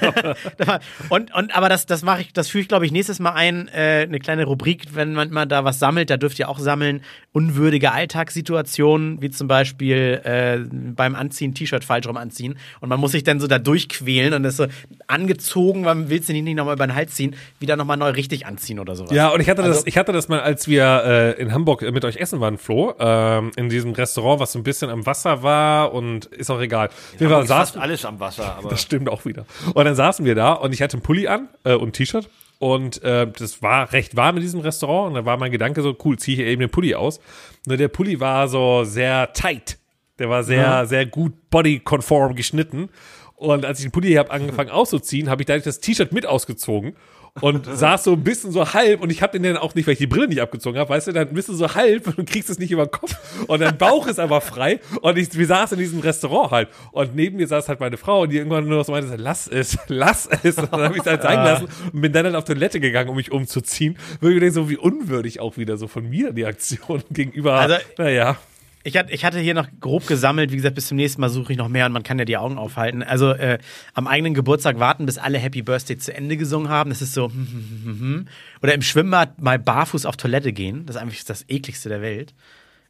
[1.09, 3.68] und, und aber das, das mache ich, das führe ich, glaube ich, nächstes Mal ein,
[3.68, 7.03] äh, eine kleine Rubrik, wenn man mal da was sammelt, da dürft ihr auch sammeln,
[7.33, 12.57] unwürdige Alltagssituationen, wie zum Beispiel äh, beim Anziehen T-Shirt falsch rum anziehen.
[12.80, 14.66] Und man muss sich dann so da durchquälen und ist so
[15.07, 18.47] angezogen, man will es nicht, nicht nochmal über den Hals ziehen, wieder nochmal neu richtig
[18.47, 19.12] anziehen oder sowas.
[19.12, 21.83] Ja, und ich hatte, Also- das, ich hatte das mal, als wir äh, in Hamburg
[21.83, 25.43] mit euch essen waren, Flo, ähm, in diesem Restaurant, was so ein bisschen am Wasser
[25.43, 26.91] war und ist auch egal.
[27.18, 29.47] Wir waren, saßen, alles am Wasser, aber Das stimmt auch wieder.
[29.75, 32.29] Und dann saßen wir da und ich hatte einen Pulli an äh, und ein T-Shirt.
[32.59, 35.09] Und äh, das war recht warm in diesem Restaurant.
[35.09, 37.18] Und da war mein Gedanke so, cool, ziehe ich hier eben den Pulli aus.
[37.66, 39.79] Nur der Pulli war so sehr tight.
[40.20, 42.91] Der war sehr, sehr gut bodykonform geschnitten.
[43.35, 46.95] Und als ich den Pulli habe angefangen auszuziehen, habe ich dadurch das T-Shirt mit ausgezogen.
[47.41, 49.93] Und saß so ein bisschen so halb und ich habe den dann auch nicht, weil
[49.95, 52.24] ich die Brille nicht abgezogen habe, weißt du, dann bist du so halb und du
[52.24, 53.14] kriegst es nicht über den Kopf.
[53.49, 54.80] Und dein Bauch ist aber frei.
[55.01, 56.68] Und ich, wir saßen in diesem Restaurant halt.
[56.93, 59.49] Und neben mir saß halt meine Frau und die irgendwann nur noch so meinte, lass
[59.49, 60.59] es, lass es.
[60.59, 63.09] Und dann habe ich es halt sein lassen und bin dann, dann auf Toilette gegangen,
[63.09, 66.33] um mich umzuziehen, weil ich mir denke, so wie unwürdig auch wieder so von mir
[66.33, 68.37] die Aktion gegenüber, Also- naja.
[68.85, 71.53] Ich hatte, ich hatte hier noch grob gesammelt, wie gesagt, bis zum nächsten Mal suche
[71.53, 73.03] ich noch mehr und man kann ja die Augen aufhalten.
[73.03, 73.59] Also äh,
[73.95, 76.91] am eigenen Geburtstag warten, bis alle Happy Birthday zu Ende gesungen haben.
[76.91, 78.28] Das ist so, hm, hm, hm, hm.
[78.62, 80.87] oder im Schwimmbad mal barfuß auf Toilette gehen.
[80.87, 82.35] Das ist einfach das ekligste der Welt.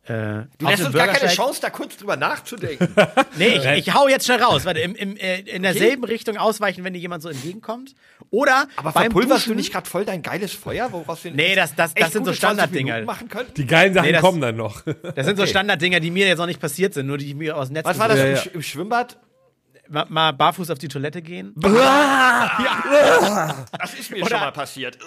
[0.04, 2.88] Äh, Du lässt uns gar keine Chance, da kurz drüber nachzudenken.
[3.36, 4.64] Nee, ich, ich hau jetzt schnell raus.
[4.64, 7.94] Warte, im, im, äh, in derselben Richtung ausweichen, wenn dir jemand so entgegenkommt.
[8.30, 11.54] Oder Aber beim verpulverst du Duschen- nicht gerade voll dein geiles Feuer, woraus wir Nee,
[11.54, 12.94] das- das- das sind so gute 20 Standarddinger.
[12.94, 13.48] Minuten machen können?
[13.56, 14.82] Die geilen Sachen Nee, das- kommen dann noch.
[15.14, 17.68] Das sind so Standarddinger, die mir jetzt noch nicht passiert sind, nur die mir aus
[17.68, 18.42] dem Netz Was war das gesucht im, ja.
[18.42, 19.18] Sch- im Schwimmbad?
[19.88, 21.54] Mal, mal barfuß auf die Toilette gehen.
[23.78, 24.98] Das ist mir Oder- schon mal passiert.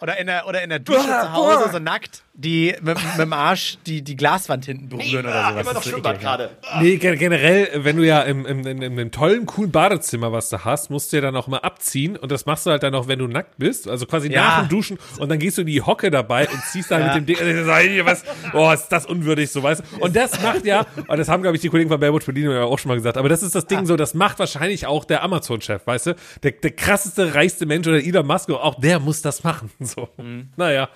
[0.00, 3.32] Oder in der, oder in der Dusche zu Hause, so nackt, die mit, mit dem
[3.34, 5.60] Arsch die, die Glaswand hinten berühren oder sowas.
[5.62, 6.50] Immer noch Schwimmbad gerade.
[6.80, 10.48] Nee, gen- generell, wenn du ja im, im, im, im, im tollen, coolen Badezimmer was
[10.48, 12.94] du hast, musst du ja dann auch mal abziehen und das machst du halt dann
[12.94, 14.40] auch, wenn du nackt bist, also quasi Ja.
[14.42, 17.14] nach dem Duschen und dann gehst du in die Hocke dabei und ziehst dann mit
[17.16, 18.24] dem Ding, also, sag ich dir, was,
[18.54, 20.02] oh, ist das unwürdig, so weißt du.
[20.02, 22.62] Und das macht ja, und das haben, glaube ich, die Kollegen von Baywatch Berlin ja
[22.64, 25.22] auch schon mal gesagt, aber das ist das Ding so, das macht wahrscheinlich auch der
[25.22, 26.14] Amazon-Chef, weißt du?
[26.42, 30.08] Der, der krasseste, reichste Mensch oder Elon Musk, auch der muss das machen, so.
[30.56, 30.88] Naja.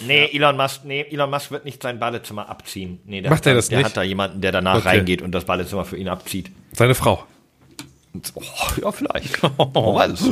[0.00, 3.00] Nee, Elon Musk, nee, Elon Musk wird nicht sein Badezimmer abziehen.
[3.04, 3.86] Nee, der Macht hat, er da- das der nicht?
[3.86, 4.88] hat da jemanden, der danach Okay.
[4.88, 6.50] reingeht und das Badezimmer für ihn abzieht.
[6.72, 7.24] Seine Frau.
[8.34, 8.42] Oh,
[8.82, 9.38] ja, vielleicht.
[9.58, 10.22] Oh, weiß.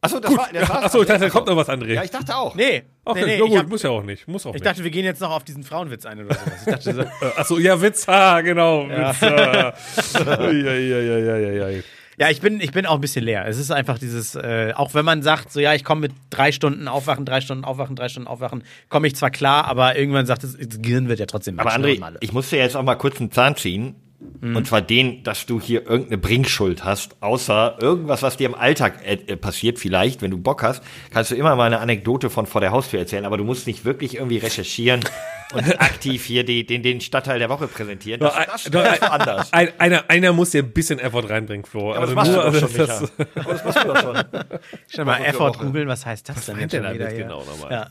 [0.00, 0.70] Achso, das war, das.
[0.70, 1.94] Achso, ich dachte, da kommt noch was, André.
[1.94, 2.54] Ja, ich dachte auch.
[2.54, 4.28] Nee, Okay, nee, nee, ja gut, hab, muss ja auch nicht.
[4.28, 4.66] Muss auch ich nicht.
[4.66, 6.52] dachte, wir gehen jetzt noch auf diesen Frauenwitz ein oder sowas.
[6.66, 8.86] Ich dachte so, Äh, Achso, ja, Witz, ha, genau.
[8.88, 9.72] Witz, ha.
[10.42, 11.82] ja, ja, ja, ja, ja, ja.
[12.18, 13.46] Ja, ich bin, ich bin auch ein bisschen leer.
[13.46, 16.52] Es ist einfach dieses, äh, auch wenn man sagt, so ja, ich komme mit drei
[16.52, 20.44] Stunden aufwachen, drei Stunden aufwachen, drei Stunden aufwachen, komme ich zwar klar, aber irgendwann sagt
[20.44, 23.20] es, das Gehirn wird ja trotzdem Aber André, ich muss dir jetzt auch mal kurz
[23.20, 23.96] einen Zahn ziehen.
[24.44, 29.00] Und zwar den, dass du hier irgendeine Bringschuld hast, außer irgendwas, was dir im Alltag
[29.02, 32.44] äh, äh, passiert, vielleicht, wenn du Bock hast, kannst du immer mal eine Anekdote von
[32.44, 35.00] vor der Haustür erzählen, aber du musst nicht wirklich irgendwie recherchieren
[35.54, 38.20] und aktiv hier die, den, den Stadtteil der Woche präsentieren.
[38.20, 39.52] Das, Doch, das, das ist woanders.
[39.54, 41.94] Ein, einer, einer muss dir ein bisschen Effort reinbringen, Flo.
[41.94, 44.24] Aber das machst du doch also schon, das, das machst du doch schon.
[44.88, 47.72] Schnell mal Effort googeln, was heißt das denn der schon wieder damit genau nochmal?
[47.72, 47.90] Ja.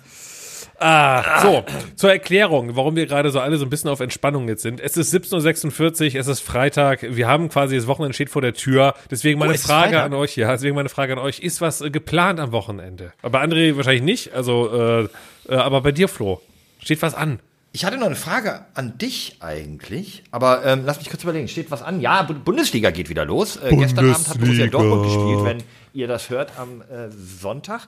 [0.86, 1.64] Ah, so,
[1.96, 4.82] zur Erklärung, warum wir gerade so alle so ein bisschen auf Entspannung jetzt sind.
[4.82, 8.54] Es ist 17.46 Uhr, es ist Freitag, wir haben quasi, das Wochenende steht vor der
[8.54, 8.94] Tür.
[9.10, 11.90] Deswegen meine ist Frage an euch, ja, deswegen meine Frage an euch, ist was äh,
[11.90, 13.14] geplant am Wochenende?
[13.22, 15.08] Aber André wahrscheinlich nicht, also, äh,
[15.48, 16.42] äh, aber bei dir, Flo,
[16.80, 17.40] steht was an?
[17.76, 21.48] Ich hatte noch eine Frage an dich eigentlich, aber ähm, lass mich kurz überlegen.
[21.48, 22.00] Steht was an?
[22.02, 23.56] Ja, Bu- Bundesliga geht wieder los.
[23.58, 24.68] Äh, gestern Abend hat Borussia.
[24.68, 25.64] Dortmund gespielt, wenn
[25.94, 27.88] ihr das hört am äh, Sonntag.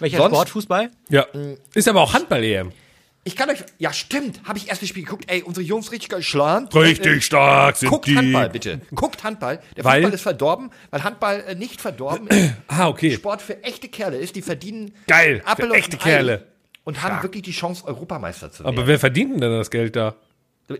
[0.00, 0.48] Welcher Sonst- Sport?
[0.50, 0.90] Fußball?
[1.08, 1.26] Ja,
[1.72, 2.72] ist aber auch Handball-EM.
[3.24, 5.24] Ich kann euch, ja stimmt, habe ich erst das Spiel geguckt.
[5.28, 6.68] Ey, unsere Jungs richtig geil schlagen.
[6.74, 8.16] Richtig stark sind Guckt die.
[8.16, 8.80] Handball bitte.
[8.94, 9.60] Guckt Handball.
[9.76, 10.02] Der Weil?
[10.02, 12.52] Fußball ist verdorben, weil Handball äh, nicht verdorben ist.
[12.66, 13.12] Ah, okay.
[13.12, 14.36] Sport für echte Kerle ist.
[14.36, 16.48] Die verdienen Geil, für echte Kerle.
[16.84, 18.76] Und haben wirklich die Chance, Europameister zu werden.
[18.76, 20.14] Aber wer verdient denn denn das Geld da?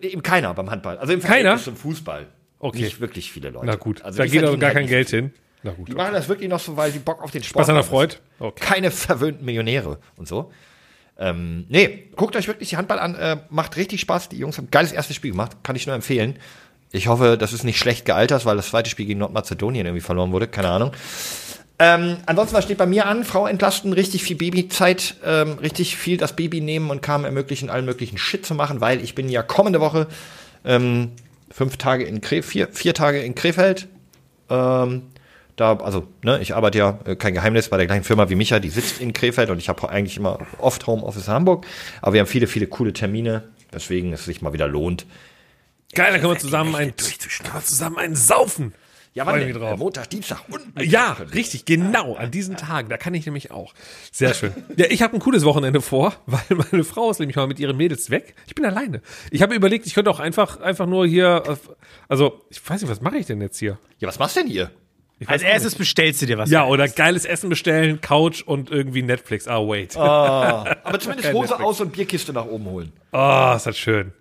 [0.01, 0.99] Eben keiner beim Handball.
[0.99, 1.59] Also im Keiner?
[1.59, 2.27] Zum Fußball.
[2.59, 2.83] Okay.
[2.83, 3.67] Nicht wirklich viele Leute.
[3.67, 5.21] Na gut, Also da geht aber gar halt kein Geld viel.
[5.23, 5.33] hin.
[5.65, 5.89] Na gut.
[5.89, 7.85] Die machen das wirklich noch so, weil die Bock auf den Sport Was an der
[7.85, 7.91] haben.
[7.91, 8.17] Freud?
[8.39, 8.65] Okay.
[8.65, 10.51] Keine verwöhnten Millionäre und so.
[11.19, 13.15] Ähm, nee, guckt euch wirklich die Handball an.
[13.15, 14.29] Äh, macht richtig Spaß.
[14.31, 15.59] Die Jungs haben ein geiles erstes Spiel gemacht.
[15.63, 16.37] Kann ich nur empfehlen.
[16.91, 20.33] Ich hoffe, das ist nicht schlecht gealtert, weil das zweite Spiel gegen Nordmazedonien irgendwie verloren
[20.33, 20.47] wurde.
[20.49, 20.93] Keine Ahnung.
[21.85, 23.25] Ähm, ansonsten, was steht bei mir an?
[23.25, 27.85] Frau entlasten, richtig viel Babyzeit, ähm, richtig viel das Baby nehmen und kam ermöglichen, allen
[27.85, 30.07] möglichen Shit zu machen, weil ich bin ja kommende Woche
[30.65, 31.11] ähm,
[31.51, 33.89] fünf Tage in Krefeld, vier, vier Tage in Krefeld.
[34.49, 35.03] Ähm,
[35.57, 38.61] da, also, ne, ich arbeite ja, äh, kein Geheimnis, bei der gleichen Firma wie Micha,
[38.61, 41.67] die sitzt in Krefeld und ich habe eigentlich immer oft Homeoffice in Hamburg,
[42.01, 43.43] aber wir haben viele, viele coole Termine,
[43.75, 45.05] deswegen es sich mal wieder lohnt.
[45.97, 48.73] Geil, da können wir zusammen ein, können wir zusammen einen saufen.
[49.15, 49.53] Ja, wann denn?
[49.53, 49.75] drauf.
[49.75, 53.75] Äh, Montag, Dienstag und Ja, richtig, genau, an diesen Tagen, da kann ich nämlich auch.
[54.11, 54.53] Sehr schön.
[54.77, 56.41] Ja, ich habe ein cooles Wochenende vor, weil
[56.71, 58.35] meine Frau ist nämlich mal mit ihren Mädels weg.
[58.47, 59.03] Ich bin alleine.
[59.31, 61.77] Ich habe überlegt, ich könnte auch einfach, einfach nur hier, auf-
[62.09, 63.79] also, ich weiß nicht, was mache ich denn jetzt hier?
[63.99, 64.71] Ja, was machst du denn hier?
[65.27, 66.51] Als erstes bestellst du dir was.
[66.51, 69.47] Ja, oder geiles Essen bestellen, Couch und irgendwie Netflix.
[69.47, 69.95] Ah, wait.
[69.95, 71.61] Oh, Aber zumindest Hose Netflix.
[71.63, 72.93] aus und Bierkiste nach oben holen.
[73.13, 74.13] Oh, ist das schön.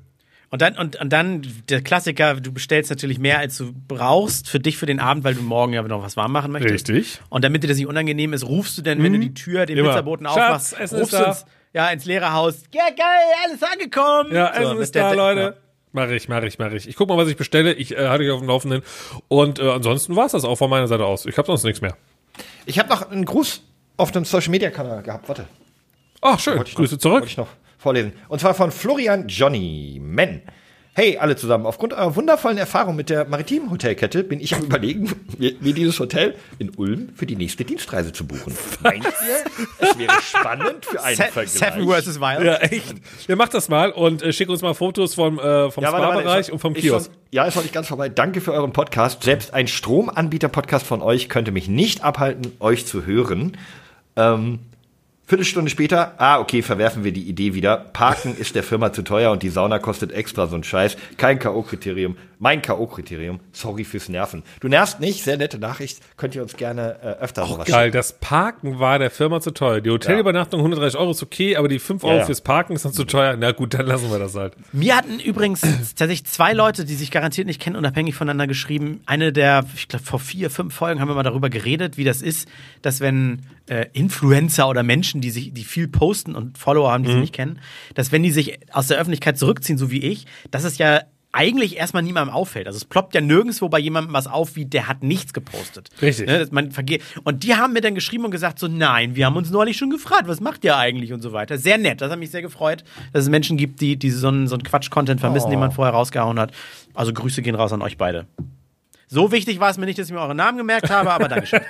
[0.51, 4.59] Und dann, und, und dann der Klassiker, du bestellst natürlich mehr, als du brauchst für
[4.59, 6.89] dich für den Abend, weil du morgen ja noch was warm machen möchtest.
[6.89, 7.21] Richtig.
[7.29, 9.77] Und damit dir das nicht unangenehm ist, rufst du denn, wenn du die Tür, den
[9.77, 9.89] Immer.
[9.91, 12.63] Pizzaboten Schatz, aufmachst, Essen rufst du ins, ja, ins leere Haus.
[12.73, 12.97] Ja, geil,
[13.47, 14.33] alles angekommen.
[14.35, 15.15] Ja, So, Essen mit ist der- da, ja.
[15.15, 15.57] Leute.
[15.93, 16.87] Mach ich, mach ich, mach ich.
[16.87, 17.73] Ich guck mal, was ich bestelle.
[17.73, 18.81] Ich äh, halte dich auf dem Laufenden.
[19.29, 21.25] Und äh, ansonsten war's das auch von meiner Seite aus.
[21.25, 21.95] Ich habe sonst nichts mehr.
[22.65, 23.61] Ich habe noch einen Gruß
[23.97, 25.27] auf dem Social Media Kanal gehabt.
[25.27, 25.47] Warte.
[26.21, 26.61] Ach, schön.
[26.65, 27.23] Ich Grüße noch, zurück.
[27.25, 27.47] Ich noch
[27.81, 28.13] vorlesen.
[28.29, 30.41] Und zwar von Florian Johnny Men.
[30.93, 31.65] Hey, alle zusammen.
[31.65, 36.35] Aufgrund eurer wundervollen Erfahrung mit der maritimen Hotelkette bin ich am überlegen, mir, dieses Hotel
[36.59, 38.53] in Ulm für die nächste Dienstreise zu buchen.
[38.83, 39.45] Meint ihr,
[39.87, 41.49] es wäre spannend für einen Se Vergleich?
[41.49, 42.19] Seven vs.
[42.19, 42.43] Wild.
[42.45, 42.93] Ja, echt.
[43.29, 46.51] Ja, mach das mal und äh, schick uns mal Fotos vom, äh, vom Ja, Spa-Bereich
[46.51, 47.05] und vom Kiosk.
[47.05, 48.09] schon- Ja, ist noch nicht ganz vorbei.
[48.09, 49.23] Danke für euren Podcast.
[49.23, 53.55] Selbst ein Stromanbieter-Podcast von euch könnte mich nicht abhalten, euch zu hören.
[54.17, 54.59] Ähm,
[55.31, 57.77] Viertelstunde später, ah, okay, verwerfen wir die Idee wieder.
[57.77, 60.97] Parken ist der Firma zu teuer und die Sauna kostet extra so ein Scheiß.
[61.15, 62.15] Kein K.O.-Kriterium.
[62.41, 63.37] Mein K.O.-Kriterium.
[63.51, 64.41] Sorry fürs Nerven.
[64.61, 65.99] Du nervst nicht, sehr nette Nachricht.
[66.17, 69.79] Könnt ihr uns gerne äh, öfter sowas Geil, das Parken war der Firma zu teuer.
[69.79, 72.25] Die Hotelübernachtung 130 Euro ist okay, aber die 5 Euro ja.
[72.25, 73.37] fürs Parken ist dann zu teuer.
[73.37, 74.55] Na gut, dann lassen wir das halt.
[74.73, 75.61] Mir hatten übrigens
[75.95, 79.01] tatsächlich zwei Leute, die sich garantiert nicht kennen, unabhängig voneinander geschrieben.
[79.05, 82.23] Eine der, ich glaube, vor vier, fünf Folgen haben wir mal darüber geredet, wie das
[82.23, 82.49] ist,
[82.81, 87.11] dass wenn äh, Influencer oder Menschen, die sich, die viel posten und Follower haben, die
[87.11, 87.59] sie nicht kennen,
[87.93, 91.01] dass wenn die sich aus der Öffentlichkeit zurückziehen, so wie ich, dass es ja
[91.33, 92.67] eigentlich erstmal niemandem auffällt.
[92.67, 95.89] Also es ploppt ja nirgendwo bei jemandem was auf, wie der hat nichts gepostet.
[96.01, 96.27] Richtig.
[96.27, 96.71] Ne, man
[97.23, 99.89] und die haben mir dann geschrieben und gesagt so, nein, wir haben uns neulich schon
[99.89, 101.57] gefragt, was macht ihr eigentlich und so weiter.
[101.57, 104.47] Sehr nett, das hat mich sehr gefreut, dass es Menschen gibt, die, die so einen,
[104.47, 106.51] so einen Quatsch-Content vermissen, den man vorher rausgehauen hat.
[106.93, 108.25] Also Grüße gehen raus an euch beide.
[109.13, 111.59] So wichtig war es mir nicht, dass ich mir eure Namen gemerkt habe, aber Dankeschön.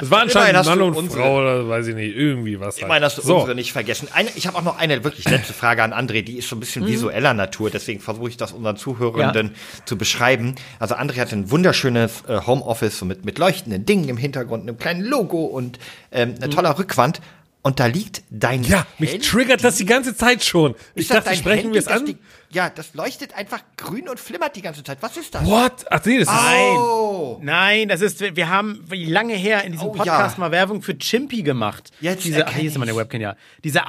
[0.00, 2.76] Das war anscheinend hast Mann du und unsere- Frau oder weiß ich nicht, irgendwie was.
[2.76, 3.36] Ich meine, hast du so.
[3.36, 4.08] unsere nicht vergessen.
[4.12, 6.60] Eine, ich habe auch noch eine wirklich letzte Frage an André, die ist so ein
[6.60, 9.54] bisschen visueller Natur, deswegen versuche ich das unseren Zuhörenden
[9.86, 10.54] zu beschreiben.
[10.78, 14.76] Also André hat ein wunderschönes äh, Homeoffice so mit, mit leuchtenden Dingen im Hintergrund, einem
[14.76, 15.78] kleinen Logo und
[16.12, 17.20] ähm, eine toller Rückwand.
[17.66, 19.26] Und da liegt dein Ja, mich Handy.
[19.26, 20.76] triggert das die ganze Zeit schon.
[20.94, 22.06] Ich Ist das dachte, sprechen wir es an.
[22.06, 22.16] die-
[22.52, 24.98] ja, das leuchtet einfach grün und flimmert die ganze Zeit.
[25.00, 25.44] Was ist das?
[25.44, 25.84] What?
[25.90, 26.34] Ach nee, das ist.
[26.78, 27.40] Oh.
[27.42, 30.40] Nein, das ist, wir haben wie lange her in diesem Oh, Podcast ja.
[30.40, 31.90] mal Werbung für Chimpy gemacht.
[32.00, 33.00] Jetzt Diese, ach, hier ist meine ich's.
[33.00, 33.34] Webcam, ja.
[33.64, 33.88] Diese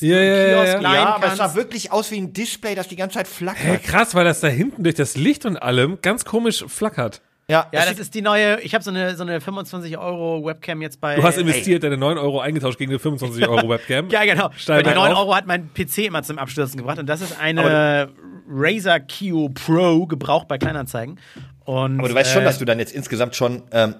[0.00, 0.80] die du im ja, ja, Kiosk ja.
[0.80, 3.62] leihen Ja, aber es sah wirklich aus wie ein Display, das die ganze Zeit flackert.
[3.64, 7.22] Hey, krass, weil das da hinten durch das Licht und allem ganz komisch flackert.
[7.48, 10.80] Ja, Ja, das ist die neue, ich habe so eine, so eine 25 Euro Webcam
[10.80, 11.16] jetzt bei.
[11.16, 14.08] Du hast investiert, deine 9 Euro eingetauscht gegen eine 25 Euro Webcam.
[14.10, 14.50] Ja, genau.
[14.56, 15.18] Steil Bei die rein 9 auf.
[15.18, 18.08] Euro hat mein PC immer zum Abstürzen gebracht und das ist eine
[18.48, 21.18] Razer Kio Pro gebraucht bei Kleinanzeigen.
[21.64, 23.94] Und, Aber du weißt schon, äh, dass du dann jetzt insgesamt schon ähm,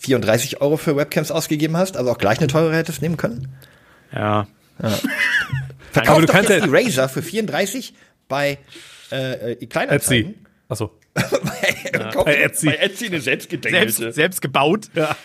[0.00, 3.48] 34 Euro für Webcams ausgegeben hast, also auch gleich eine teure hättest nehmen können.
[4.12, 4.46] Ja.
[5.92, 7.94] Verkauf Aber du doch kannst jetzt ja- die Razer für 34
[8.28, 8.58] bei
[9.10, 10.30] äh, äh, Kleinanzeigen.
[10.32, 10.38] Etsy.
[10.68, 10.92] Achso.
[12.24, 12.66] Bei Etsy.
[12.66, 13.92] Bei Etsy eine selbstgedenkelte.
[13.92, 14.88] Selbst, selbst gebaut.
[14.94, 15.16] Ja.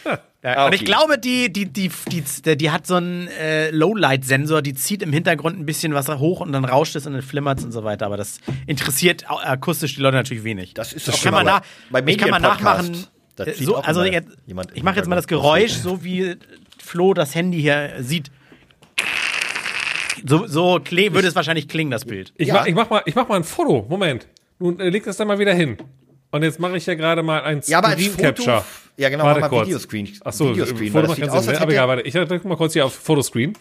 [0.45, 0.85] Ah, Und ich okay.
[0.91, 5.57] glaube, die, die, die, die, die hat so einen äh, Lowlight-Sensor, die zieht im Hintergrund
[5.57, 8.05] ein bisschen Wasser hoch und dann rauscht es und dann flimmert es und so weiter.
[8.07, 10.73] Aber das interessiert akustisch die Leute natürlich wenig.
[10.73, 13.07] Das ist das kann man, nach, bei- ich kann mal nachmachen.
[13.37, 14.27] Da äh, So, also jetzt,
[14.73, 16.35] ich mache jetzt mal das Geräusch, so wie
[16.77, 18.29] Flo das Handy hier sieht.
[20.25, 22.33] So, so würde es wahrscheinlich klingen, das Bild.
[22.37, 22.55] Ich, Ja.
[22.55, 23.85] mach, ich, mach mal, ich mach mal ein Foto.
[23.89, 24.27] Moment.
[24.60, 25.78] Nun äh, leg das dann mal wieder hin.
[26.32, 28.66] Und jetzt mache ich ja gerade mal ein Ja, aber Screen Foto- Capture.
[28.97, 29.68] Ja, genau, Warte mach mal kurz.
[29.68, 30.10] Videoscreen.
[30.24, 31.56] Achso, Videoscreen, Foto macht keinen Sinn?
[31.58, 32.01] Aber egal, warte.
[32.04, 33.54] Ich drücke mal kurz hier auf Fotoscreen.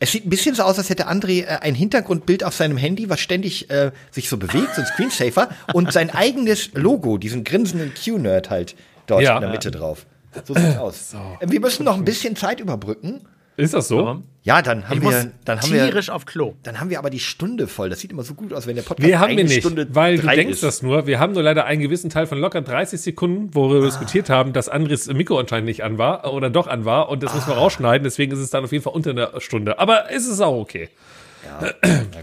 [0.00, 3.08] Es sieht ein bisschen so aus, als hätte André äh, ein Hintergrundbild auf seinem Handy,
[3.08, 7.92] was ständig äh, sich so bewegt, so ein Screensaver, und sein eigenes Logo, diesen grinsenden
[7.94, 8.74] Q-Nerd halt
[9.06, 9.36] dort Ja.
[9.36, 10.06] in der Mitte drauf.
[10.44, 11.14] So sieht's aus.
[11.40, 13.20] Äh, Wir müssen noch ein bisschen Zeit überbrücken.
[13.56, 13.98] Ist das so?
[13.98, 14.24] Warum?
[14.44, 16.54] Ja, dann haben Ich muss wir, dann haben wir, tierisch auf Klo.
[16.64, 17.90] dann haben wir aber die Stunde voll.
[17.90, 19.86] Das sieht immer so gut aus, wenn der Podcast Wir haben wir eine nicht, Stunde
[19.94, 20.62] weil du denkst ist.
[20.64, 21.06] das nur.
[21.06, 24.52] Wir haben nur leider einen gewissen Teil von locker 30 Sekunden, wo wir diskutiert haben,
[24.52, 27.54] dass Andres Mikro anscheinend nicht an war oder doch an war und das müssen wir
[27.54, 28.02] rausschneiden.
[28.02, 29.78] Deswegen ist es dann auf jeden Fall unter einer Stunde.
[29.78, 30.88] Aber es ist auch okay.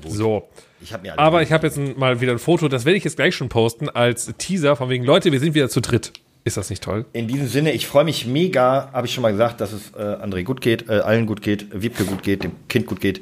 [0.08, 0.50] So.
[0.82, 3.04] Ich hab mir alle Aber ich habe jetzt mal wieder ein Foto, das werde ich
[3.04, 6.14] jetzt gleich schon posten als Teaser von wegen Leute, wir sind wieder zu dritt.
[6.44, 7.06] Ist das nicht toll?
[7.14, 10.02] In diesem Sinne, ich freue mich mega, habe ich schon mal gesagt, dass es äh,
[10.02, 13.22] André gut geht, äh, allen gut geht, Wiebke gut geht, dem Kind gut geht,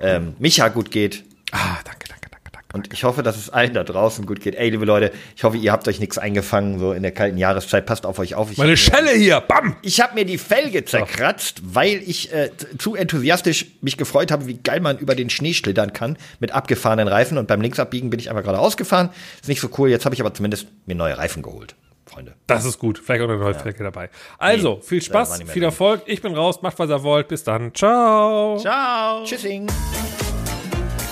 [0.00, 1.24] ähm, Micha gut geht.
[1.50, 2.68] Ah, danke, danke, danke, danke.
[2.74, 4.54] Und ich hoffe, dass es allen da draußen gut geht.
[4.54, 7.86] Ey, liebe Leute, ich hoffe, ihr habt euch nichts eingefangen, so in der kalten Jahreszeit.
[7.86, 8.50] Passt auf euch auf.
[8.50, 9.76] Ich Meine Schelle hier, bam!
[9.82, 14.54] Ich habe mir die Felge zerkratzt, weil ich äh, zu enthusiastisch mich gefreut habe, wie
[14.54, 17.38] geil man über den Schnee schlittern kann mit abgefahrenen Reifen.
[17.38, 19.10] Und beim Linksabbiegen bin ich einfach gerade ausgefahren.
[19.40, 19.88] Ist nicht so cool.
[19.88, 21.74] Jetzt habe ich aber zumindest mir neue Reifen geholt,
[22.12, 22.34] Freunde.
[22.46, 22.98] Das ist gut.
[22.98, 24.10] Vielleicht auch eine neue Flecke dabei.
[24.38, 25.62] Also, viel war Spaß, viel drin.
[25.64, 26.02] Erfolg.
[26.06, 27.28] Ich bin raus, macht was ihr wollt.
[27.28, 27.74] Bis dann.
[27.74, 28.58] Ciao.
[28.58, 29.24] Ciao.
[29.24, 29.66] Tschüssing.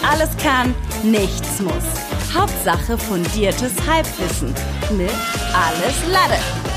[0.08, 1.74] Alles kann, nichts muss.
[2.34, 4.54] Hauptsache fundiertes Halbwissen
[4.96, 5.10] mit
[5.52, 6.69] Alles Lade.